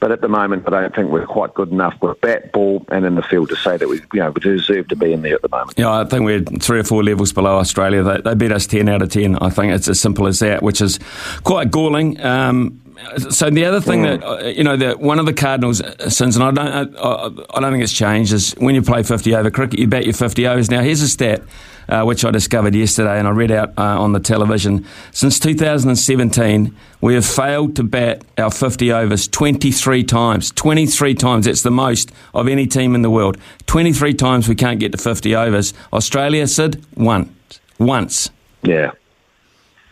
But 0.00 0.12
at 0.12 0.20
the 0.20 0.28
moment, 0.28 0.64
I 0.66 0.70
don't 0.70 0.94
think 0.94 1.10
we're 1.10 1.24
quite 1.24 1.54
good 1.54 1.70
enough 1.70 1.94
with 2.02 2.20
bat, 2.20 2.52
ball, 2.52 2.84
and 2.90 3.06
in 3.06 3.14
the 3.14 3.22
field 3.22 3.48
to 3.48 3.56
say 3.56 3.78
that 3.78 3.88
we, 3.88 4.00
you 4.12 4.20
know, 4.20 4.32
we 4.32 4.40
deserve 4.40 4.88
to 4.88 4.96
be 4.96 5.14
in 5.14 5.22
there 5.22 5.36
at 5.36 5.40
the 5.40 5.48
moment. 5.48 5.78
Yeah, 5.78 5.92
I 5.92 6.04
think 6.04 6.26
we're 6.26 6.42
three 6.42 6.80
or 6.80 6.84
four 6.84 7.02
levels 7.02 7.32
below 7.32 7.56
Australia. 7.56 8.02
They, 8.02 8.20
they 8.20 8.34
beat 8.34 8.52
us 8.52 8.66
10 8.66 8.86
out 8.88 9.00
of 9.00 9.08
10. 9.08 9.36
I 9.36 9.48
think 9.48 9.72
it's 9.72 9.88
as 9.88 9.98
simple 9.98 10.26
as 10.26 10.40
that, 10.40 10.62
which 10.62 10.82
is 10.82 10.98
quite 11.44 11.70
galling. 11.70 12.20
Um, 12.20 12.82
so 13.30 13.50
the 13.50 13.64
other 13.64 13.80
thing 13.80 14.02
that 14.02 14.22
uh, 14.22 14.46
you 14.46 14.64
know 14.64 14.76
that 14.76 15.00
one 15.00 15.18
of 15.18 15.26
the 15.26 15.32
Cardinals 15.32 15.82
sins, 16.14 16.36
and 16.36 16.44
I 16.44 16.50
don't, 16.50 16.96
I, 16.96 17.56
I 17.56 17.60
don't 17.60 17.72
think 17.72 17.82
it's 17.82 17.92
changed, 17.92 18.32
is 18.32 18.52
when 18.52 18.74
you 18.74 18.82
play 18.82 19.02
fifty 19.02 19.34
over 19.34 19.50
cricket, 19.50 19.78
you 19.78 19.86
bat 19.86 20.04
your 20.04 20.14
fifty 20.14 20.46
overs. 20.46 20.70
Now 20.70 20.82
here's 20.82 21.02
a 21.02 21.08
stat 21.08 21.42
uh, 21.88 22.04
which 22.04 22.24
I 22.24 22.30
discovered 22.30 22.74
yesterday, 22.74 23.18
and 23.18 23.28
I 23.28 23.30
read 23.30 23.50
out 23.50 23.70
uh, 23.78 24.00
on 24.00 24.12
the 24.12 24.20
television. 24.20 24.86
Since 25.12 25.38
2017, 25.40 26.74
we 27.00 27.14
have 27.14 27.26
failed 27.26 27.76
to 27.76 27.82
bat 27.82 28.24
our 28.38 28.50
50 28.50 28.92
overs 28.92 29.28
23 29.28 30.04
times. 30.04 30.50
23 30.52 31.14
times. 31.14 31.46
That's 31.46 31.62
the 31.62 31.70
most 31.70 32.12
of 32.32 32.48
any 32.48 32.66
team 32.66 32.94
in 32.94 33.02
the 33.02 33.10
world. 33.10 33.36
23 33.66 34.14
times 34.14 34.48
we 34.48 34.54
can't 34.54 34.80
get 34.80 34.92
to 34.92 34.98
50 34.98 35.34
overs. 35.34 35.74
Australia, 35.92 36.46
Sid, 36.46 36.84
once. 36.96 37.60
Once. 37.78 38.30
Yeah. 38.62 38.92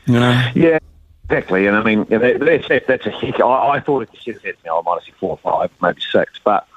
You 0.06 0.20
know? 0.20 0.50
Yeah. 0.54 0.78
Exactly. 1.32 1.66
And 1.66 1.76
I 1.76 1.82
mean, 1.82 2.06
you 2.10 2.18
that's, 2.18 2.86
that's 2.86 3.06
a 3.06 3.10
huge. 3.10 3.40
I, 3.40 3.68
I 3.70 3.80
thought 3.80 4.02
it 4.02 4.10
should 4.20 4.34
have 4.34 4.42
had, 4.42 4.56
you 4.64 4.70
know, 4.70 4.78
I 4.78 4.82
might 4.82 4.94
have 4.94 5.04
said 5.04 5.14
four 5.14 5.30
or 5.30 5.38
five, 5.38 5.70
maybe 5.80 6.00
six, 6.00 6.38
but 6.44 6.68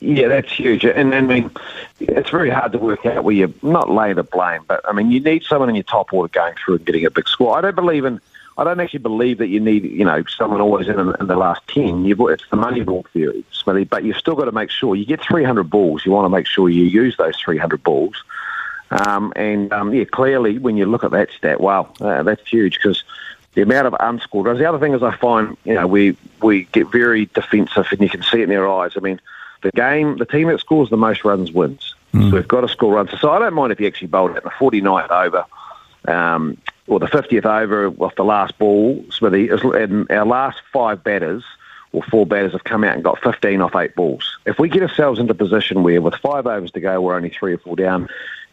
yeah, 0.00 0.28
that's 0.28 0.52
huge. 0.52 0.84
And 0.84 1.14
I 1.14 1.20
mean, 1.20 1.50
it's 1.98 2.30
very 2.30 2.50
hard 2.50 2.72
to 2.72 2.78
work 2.78 3.04
out 3.06 3.24
where 3.24 3.34
you're 3.34 3.52
not 3.62 3.90
laying 3.90 4.16
the 4.16 4.22
blame, 4.22 4.64
but 4.68 4.80
I 4.88 4.92
mean, 4.92 5.10
you 5.10 5.20
need 5.20 5.42
someone 5.42 5.68
in 5.68 5.74
your 5.74 5.84
top 5.84 6.12
order 6.12 6.30
going 6.30 6.54
through 6.54 6.76
and 6.76 6.86
getting 6.86 7.06
a 7.06 7.10
big 7.10 7.28
score. 7.28 7.56
I 7.56 7.60
don't 7.60 7.74
believe 7.74 8.04
in. 8.04 8.20
I 8.56 8.64
don't 8.64 8.80
actually 8.80 8.98
believe 8.98 9.38
that 9.38 9.46
you 9.46 9.60
need, 9.60 9.84
you 9.84 10.04
know, 10.04 10.24
someone 10.24 10.60
always 10.60 10.88
in, 10.88 10.98
in 10.98 11.26
the 11.28 11.36
last 11.36 11.62
10. 11.68 12.04
You've, 12.04 12.18
it's 12.22 12.42
the 12.50 12.56
money 12.56 12.82
ball 12.82 13.06
theory, 13.12 13.44
Smithy, 13.52 13.84
but 13.84 14.02
you've 14.02 14.16
still 14.16 14.34
got 14.34 14.46
to 14.46 14.52
make 14.52 14.70
sure 14.70 14.96
you 14.96 15.06
get 15.06 15.22
300 15.22 15.70
balls. 15.70 16.04
You 16.04 16.10
want 16.10 16.24
to 16.24 16.28
make 16.28 16.44
sure 16.44 16.68
you 16.68 16.82
use 16.82 17.16
those 17.16 17.36
300 17.36 17.84
balls. 17.84 18.20
Um, 18.90 19.32
and, 19.36 19.72
um, 19.72 19.94
yeah, 19.94 20.04
clearly, 20.06 20.58
when 20.58 20.76
you 20.76 20.86
look 20.86 21.04
at 21.04 21.12
that 21.12 21.30
stat, 21.30 21.60
wow, 21.60 21.92
uh, 22.00 22.24
that's 22.24 22.48
huge 22.48 22.74
because 22.74 23.04
the 23.58 23.64
amount 23.64 23.88
of 23.88 23.96
unscored 23.98 24.46
runs. 24.46 24.60
The 24.60 24.68
other 24.68 24.78
thing 24.78 24.94
is 24.94 25.02
I 25.02 25.16
find, 25.16 25.56
you 25.64 25.74
know, 25.74 25.84
we, 25.88 26.16
we 26.40 26.64
get 26.66 26.92
very 26.92 27.26
defensive 27.26 27.88
and 27.90 28.00
you 28.00 28.08
can 28.08 28.22
see 28.22 28.38
it 28.38 28.44
in 28.44 28.50
their 28.50 28.70
eyes. 28.70 28.92
I 28.96 29.00
mean, 29.00 29.20
the 29.62 29.72
game, 29.72 30.16
the 30.16 30.26
team 30.26 30.46
that 30.46 30.60
scores 30.60 30.90
the 30.90 30.96
most 30.96 31.24
runs 31.24 31.50
wins. 31.50 31.92
Mm. 32.14 32.30
So 32.30 32.36
we've 32.36 32.46
got 32.46 32.60
to 32.60 32.68
score 32.68 32.94
runs. 32.94 33.10
So 33.20 33.32
I 33.32 33.40
don't 33.40 33.54
mind 33.54 33.72
if 33.72 33.80
you 33.80 33.88
actually 33.88 34.06
bowled 34.06 34.30
it 34.30 34.36
in 34.36 34.44
the 34.44 34.50
49th 34.50 35.10
over 35.10 35.44
um, 36.06 36.56
or 36.86 37.00
the 37.00 37.06
50th 37.06 37.46
over 37.46 37.88
off 37.98 38.14
the 38.14 38.22
last 38.22 38.56
ball, 38.58 39.04
Smithy. 39.10 39.48
And 39.48 40.08
our 40.08 40.24
last 40.24 40.60
five 40.72 41.02
batters 41.02 41.42
or 41.90 42.04
four 42.04 42.26
batters 42.26 42.52
have 42.52 42.62
come 42.62 42.84
out 42.84 42.94
and 42.94 43.02
got 43.02 43.20
15 43.24 43.60
off 43.60 43.74
eight 43.74 43.96
balls. 43.96 44.38
If 44.46 44.60
we 44.60 44.68
get 44.68 44.82
ourselves 44.82 45.18
into 45.18 45.34
position 45.34 45.82
where 45.82 46.00
with 46.00 46.14
five 46.14 46.46
overs 46.46 46.70
to 46.70 46.80
go, 46.80 47.00
we're 47.00 47.16
only 47.16 47.30
three 47.30 47.54
or 47.54 47.58
four 47.58 47.74
down, 47.74 48.08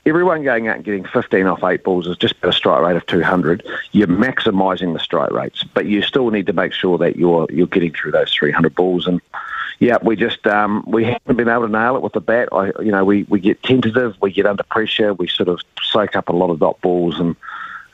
everyone 0.06 0.44
going 0.44 0.68
out 0.68 0.76
and 0.76 0.86
getting 0.86 1.06
15 1.06 1.48
off 1.48 1.64
eight 1.64 1.84
balls 1.84 2.08
is 2.08 2.18
just 2.18 2.36
a 2.44 2.54
strike 2.54 2.82
rate 2.82 2.96
of 2.96 3.06
200. 3.08 3.66
You're 3.92 4.08
maximising 4.08 4.94
the 4.94 5.00
strike 5.00 5.32
rates, 5.32 5.64
but 5.64 5.86
you 5.86 6.02
still 6.02 6.30
need 6.30 6.46
to 6.48 6.54
make 6.54 6.74
sure 6.74 6.98
that 7.00 7.16
you're 7.16 7.48
you're 7.50 7.68
getting 7.68 7.94
through 7.94 8.12
those 8.12 8.32
300 8.34 8.76
balls. 8.76 9.08
And 9.08 9.22
yeah, 9.80 9.98
we 10.02 10.16
just 10.16 10.46
um, 10.48 10.84
we 10.88 11.04
haven't 11.06 11.36
been 11.36 11.50
able 11.50 11.64
to 11.64 11.72
nail 11.72 11.96
it 11.96 12.02
with 12.02 12.14
the 12.14 12.22
bat. 12.22 12.50
I, 12.52 12.68
you 12.80 12.92
know, 12.92 13.04
we, 13.04 13.24
we 13.24 13.40
get 13.40 13.62
tentative, 13.64 14.16
we 14.22 14.32
get 14.32 14.46
under 14.46 14.64
pressure, 14.64 15.14
we 15.14 15.28
sort 15.28 15.50
of 15.50 15.60
soak 15.82 16.16
up 16.16 16.30
a 16.30 16.34
lot 16.34 16.50
of 16.50 16.60
dot 16.60 16.80
balls, 16.82 17.20
and 17.20 17.36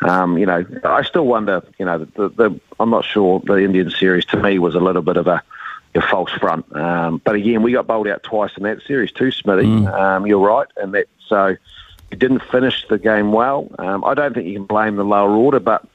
um, 0.02 0.38
you 0.38 0.46
know, 0.46 0.66
I 0.84 1.04
still 1.04 1.26
wonder. 1.26 1.64
You 1.80 1.86
know, 1.86 2.00
the, 2.00 2.30
the, 2.30 2.60
I'm 2.80 2.90
not 2.90 3.06
sure 3.06 3.42
the 3.46 3.58
Indian 3.58 3.90
series 3.90 4.26
to 4.26 4.38
me 4.38 4.60
was 4.60 4.76
a 4.76 4.80
little 4.80 5.02
bit 5.02 5.18
of 5.18 5.28
a, 5.28 5.42
a 5.96 6.02
false 6.02 6.32
front. 6.32 6.76
Um, 6.76 7.22
but 7.24 7.36
again, 7.36 7.64
we 7.64 7.72
got 7.72 7.88
bowled 7.88 8.08
out 8.08 8.24
twice 8.24 8.52
in 8.58 8.64
that 8.64 8.82
series 8.84 9.12
too, 9.12 9.32
Smithy. 9.32 9.66
Mm. 9.66 9.94
Um, 9.94 10.28
you're 10.28 10.40
right, 10.40 10.68
and 10.78 10.94
that 10.94 11.08
so 11.28 11.56
we 12.12 12.18
didn't 12.18 12.44
finish 12.44 12.86
the 12.88 13.00
game 13.00 13.32
well. 13.32 13.70
Um, 13.80 14.04
I 14.04 14.14
don't 14.14 14.34
think 14.34 14.48
you 14.48 14.54
can 14.54 14.66
blame 14.66 14.98
the 14.98 15.04
lower 15.04 15.32
order, 15.32 15.60
but 15.60 15.88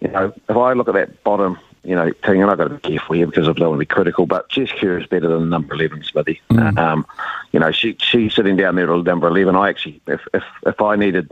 you 0.00 0.08
know, 0.08 0.34
if 0.48 0.56
I 0.56 0.72
look 0.72 0.88
at 0.88 0.94
that 0.94 1.22
bottom 1.22 1.58
you 1.84 1.96
know, 1.96 2.10
team, 2.10 2.42
and 2.42 2.50
I've 2.50 2.58
got 2.58 2.68
to 2.68 2.74
be 2.74 2.90
careful 2.90 3.16
here 3.16 3.26
because 3.26 3.48
I 3.48 3.52
don't 3.52 3.70
want 3.70 3.76
to 3.76 3.78
be 3.78 3.86
critical, 3.86 4.26
but 4.26 4.48
Jess 4.48 4.70
Kerr 4.70 4.98
is 4.98 5.06
better 5.06 5.28
than 5.28 5.50
number 5.50 5.74
11, 5.74 6.04
Smithy. 6.04 6.40
Mm. 6.50 6.78
Um, 6.78 7.06
you 7.50 7.58
know, 7.58 7.72
she 7.72 7.96
she's 7.98 8.34
sitting 8.34 8.56
down 8.56 8.76
there 8.76 8.92
at 8.92 9.04
number 9.04 9.26
11. 9.26 9.56
I 9.56 9.68
actually, 9.68 10.00
if, 10.06 10.20
if, 10.32 10.44
if 10.64 10.80
I 10.80 10.96
needed 10.96 11.30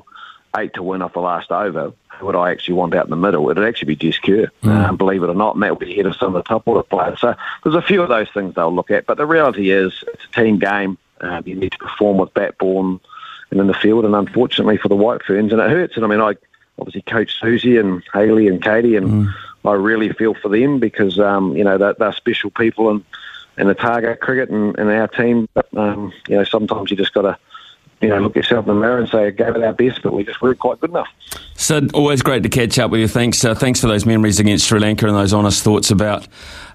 eight 0.57 0.75
to 0.75 0.83
win 0.83 1.03
off 1.03 1.13
the 1.13 1.21
last 1.21 1.53
over, 1.53 1.93
who 2.19 2.27
would 2.27 2.35
I 2.35 2.51
actually 2.51 2.75
want 2.75 2.95
out 2.95 3.07
in 3.07 3.11
the 3.11 3.17
middle? 3.17 3.49
It'd 3.49 3.65
actually 3.65 3.95
be 3.95 4.11
Jess 4.11 4.19
Kerr, 4.19 4.51
mm. 4.63 4.69
um, 4.69 4.97
believe 4.97 5.23
it 5.23 5.31
or 5.31 5.35
not, 5.35 5.55
and 5.55 5.63
that 5.63 5.71
would 5.71 5.87
be 5.87 5.93
ahead 5.93 6.07
of 6.07 6.17
some 6.17 6.35
of 6.35 6.43
the 6.43 6.49
top 6.49 6.67
order 6.67 6.83
players. 6.83 7.21
So 7.21 7.35
there's 7.63 7.77
a 7.77 7.83
few 7.83 8.03
of 8.03 8.09
those 8.09 8.29
things 8.35 8.57
they'll 8.57 8.75
look 8.75 8.91
at, 8.91 9.07
but 9.07 9.19
the 9.19 9.27
reality 9.27 9.71
is 9.71 10.05
it's 10.09 10.25
a 10.25 10.41
team 10.41 10.59
game. 10.59 10.99
Um, 11.21 11.45
you 11.47 11.55
need 11.55 11.73
to 11.73 11.79
perform 11.79 12.17
with 12.17 12.35
bat, 12.35 12.59
ball, 12.59 13.01
and 13.51 13.61
in 13.61 13.67
the 13.67 13.75
field, 13.75 14.05
and 14.05 14.15
unfortunately 14.15 14.77
for 14.77 14.89
the 14.89 14.97
White 14.97 15.23
Ferns, 15.23 15.53
and 15.53 15.61
it 15.61 15.71
hurts. 15.71 15.97
And 15.97 16.05
I 16.05 16.09
mean, 16.09 16.21
I 16.21 16.35
obviously 16.79 17.03
coach 17.03 17.39
Susie 17.41 17.77
and 17.77 18.03
Haley 18.13 18.49
and 18.49 18.63
Katie, 18.63 18.97
and 18.97 19.07
mm. 19.07 19.35
I 19.65 19.73
really 19.73 20.13
feel 20.13 20.35
for 20.35 20.49
them 20.49 20.79
because 20.79 21.19
um, 21.19 21.57
you 21.57 21.65
know 21.65 21.79
they're, 21.79 21.95
they're, 21.95 22.13
special 22.13 22.51
people 22.51 22.91
and 22.91 23.05
in 23.59 23.67
the 23.67 23.75
target 23.75 24.21
cricket 24.21 24.49
and, 24.49 24.79
and 24.79 24.91
our 24.91 25.09
team. 25.09 25.49
But 25.55 25.67
um, 25.77 26.13
you 26.29 26.37
know 26.37 26.45
sometimes 26.45 26.91
you 26.91 26.97
just 26.97 27.15
got 27.15 27.23
to 27.23 27.39
you 28.01 28.09
know 28.09 28.19
look 28.19 28.35
yourself 28.35 28.67
in 28.67 28.75
the 28.75 28.81
mirror 28.81 28.99
and 28.99 29.09
say 29.09 29.27
I 29.27 29.31
gave 29.31 29.57
it 29.57 29.63
our 29.63 29.73
best, 29.73 30.03
but 30.03 30.13
we 30.13 30.25
just 30.25 30.41
weren't 30.41 30.59
quite 30.59 30.81
good 30.81 30.91
enough. 30.91 31.09
Sid, 31.55 31.95
always 31.95 32.23
great 32.23 32.43
to 32.43 32.49
catch 32.49 32.79
up 32.79 32.91
with 32.91 33.01
you. 33.01 33.09
Thanks, 33.09 33.45
uh, 33.45 33.55
thanks 33.55 33.81
for 33.81 33.87
those 33.87 34.07
memories 34.07 34.41
against 34.41 34.67
Sri 34.67 34.81
Lanka 34.81 35.07
and 35.07 35.15
those 35.15 35.35
honest 35.35 35.63
thoughts 35.63 35.91
about 35.91 36.27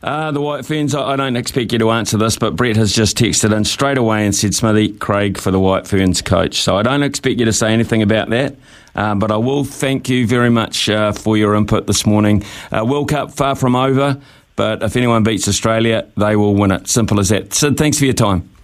uh, 0.04 0.32
the 0.32 0.40
White 0.40 0.66
Ferns. 0.66 0.94
I, 0.94 1.14
I, 1.14 1.16
don't 1.16 1.36
expect 1.36 1.74
you 1.74 1.80
to 1.80 1.90
answer 1.90 2.18
this, 2.18 2.38
but 2.38 2.56
Brett 2.56 2.76
has 2.76 2.94
just 2.94 3.18
texted 3.18 3.56
in 3.56 3.66
straight 3.66 3.98
away 3.98 4.26
and 4.26 4.36
said 4.36 4.54
Smithy 4.54 4.94
Craig 4.94 5.40
for 5.40 5.50
the 5.50 5.60
White 5.60 5.88
Ferns 5.88 6.22
coach. 6.22 6.62
So 6.62 6.78
I 6.78 6.84
don't 6.84 7.02
expect 7.02 7.40
you 7.40 7.46
to 7.46 7.54
say 7.54 7.74
anything 7.74 8.04
about 8.04 8.30
that. 8.30 8.56
Uh, 8.94 9.16
but 9.16 9.32
I 9.32 9.38
will 9.38 9.66
thank 9.66 10.08
you 10.08 10.26
very 10.26 10.50
much 10.50 10.88
uh, 10.88 11.12
for 11.12 11.36
your 11.36 11.56
input 11.56 11.88
this 11.88 12.06
morning. 12.06 12.44
Uh, 12.72 12.86
World 12.86 13.10
Cup 13.10 13.32
far 13.32 13.56
from 13.56 13.76
over, 13.76 14.22
but 14.56 14.84
if 14.84 14.96
anyone 14.96 15.24
beats 15.24 15.48
Australia, 15.48 16.08
they 16.16 16.36
will 16.36 16.56
win 16.56 16.72
it. 16.72 16.88
Simple 16.88 17.20
as 17.20 17.30
that. 17.30 17.54
Sid, 17.54 17.76
thanks 17.76 18.00
for 18.00 18.06
your 18.06 18.14
time. 18.14 18.55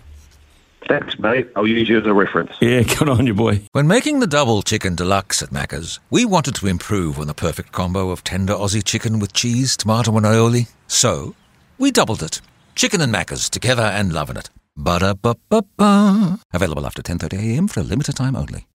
Thanks, 0.88 1.18
mate. 1.20 1.48
I'll 1.56 1.68
use 1.68 1.88
you 1.88 2.00
as 2.00 2.06
a 2.06 2.14
reference. 2.14 2.52
Yeah, 2.60 2.82
good 2.98 3.10
on 3.10 3.28
you, 3.28 3.34
boy. 3.34 3.62
When 3.72 3.88
making 3.88 4.20
the 4.20 4.28
double 4.28 4.62
chicken 4.62 4.96
deluxe 4.96 5.42
at 5.42 5.50
Macca's, 5.50 6.00
we 6.10 6.26
wanted 6.26 6.56
to 6.56 6.68
improve 6.68 7.20
on 7.20 7.28
the 7.28 7.34
perfect 7.34 7.72
combo 7.72 8.10
of 8.10 8.24
tender 8.24 8.54
Aussie 8.54 8.84
chicken 8.84 9.20
with 9.20 9.34
cheese, 9.34 9.78
tomato, 9.78 10.16
and 10.18 10.26
aioli. 10.26 10.68
So, 10.88 11.36
we 11.78 11.92
doubled 11.92 12.24
it. 12.24 12.42
Chicken 12.76 13.02
and 13.02 13.14
Macca's 13.14 13.50
together 13.50 13.84
and 13.84 14.12
loving 14.14 14.38
it. 14.38 14.50
Ba-da-ba-ba-ba. 14.78 16.40
Available 16.54 16.86
after 16.86 17.02
10.30am 17.02 17.70
for 17.70 17.82
a 17.82 17.84
limited 17.84 18.16
time 18.16 18.36
only. 18.36 18.66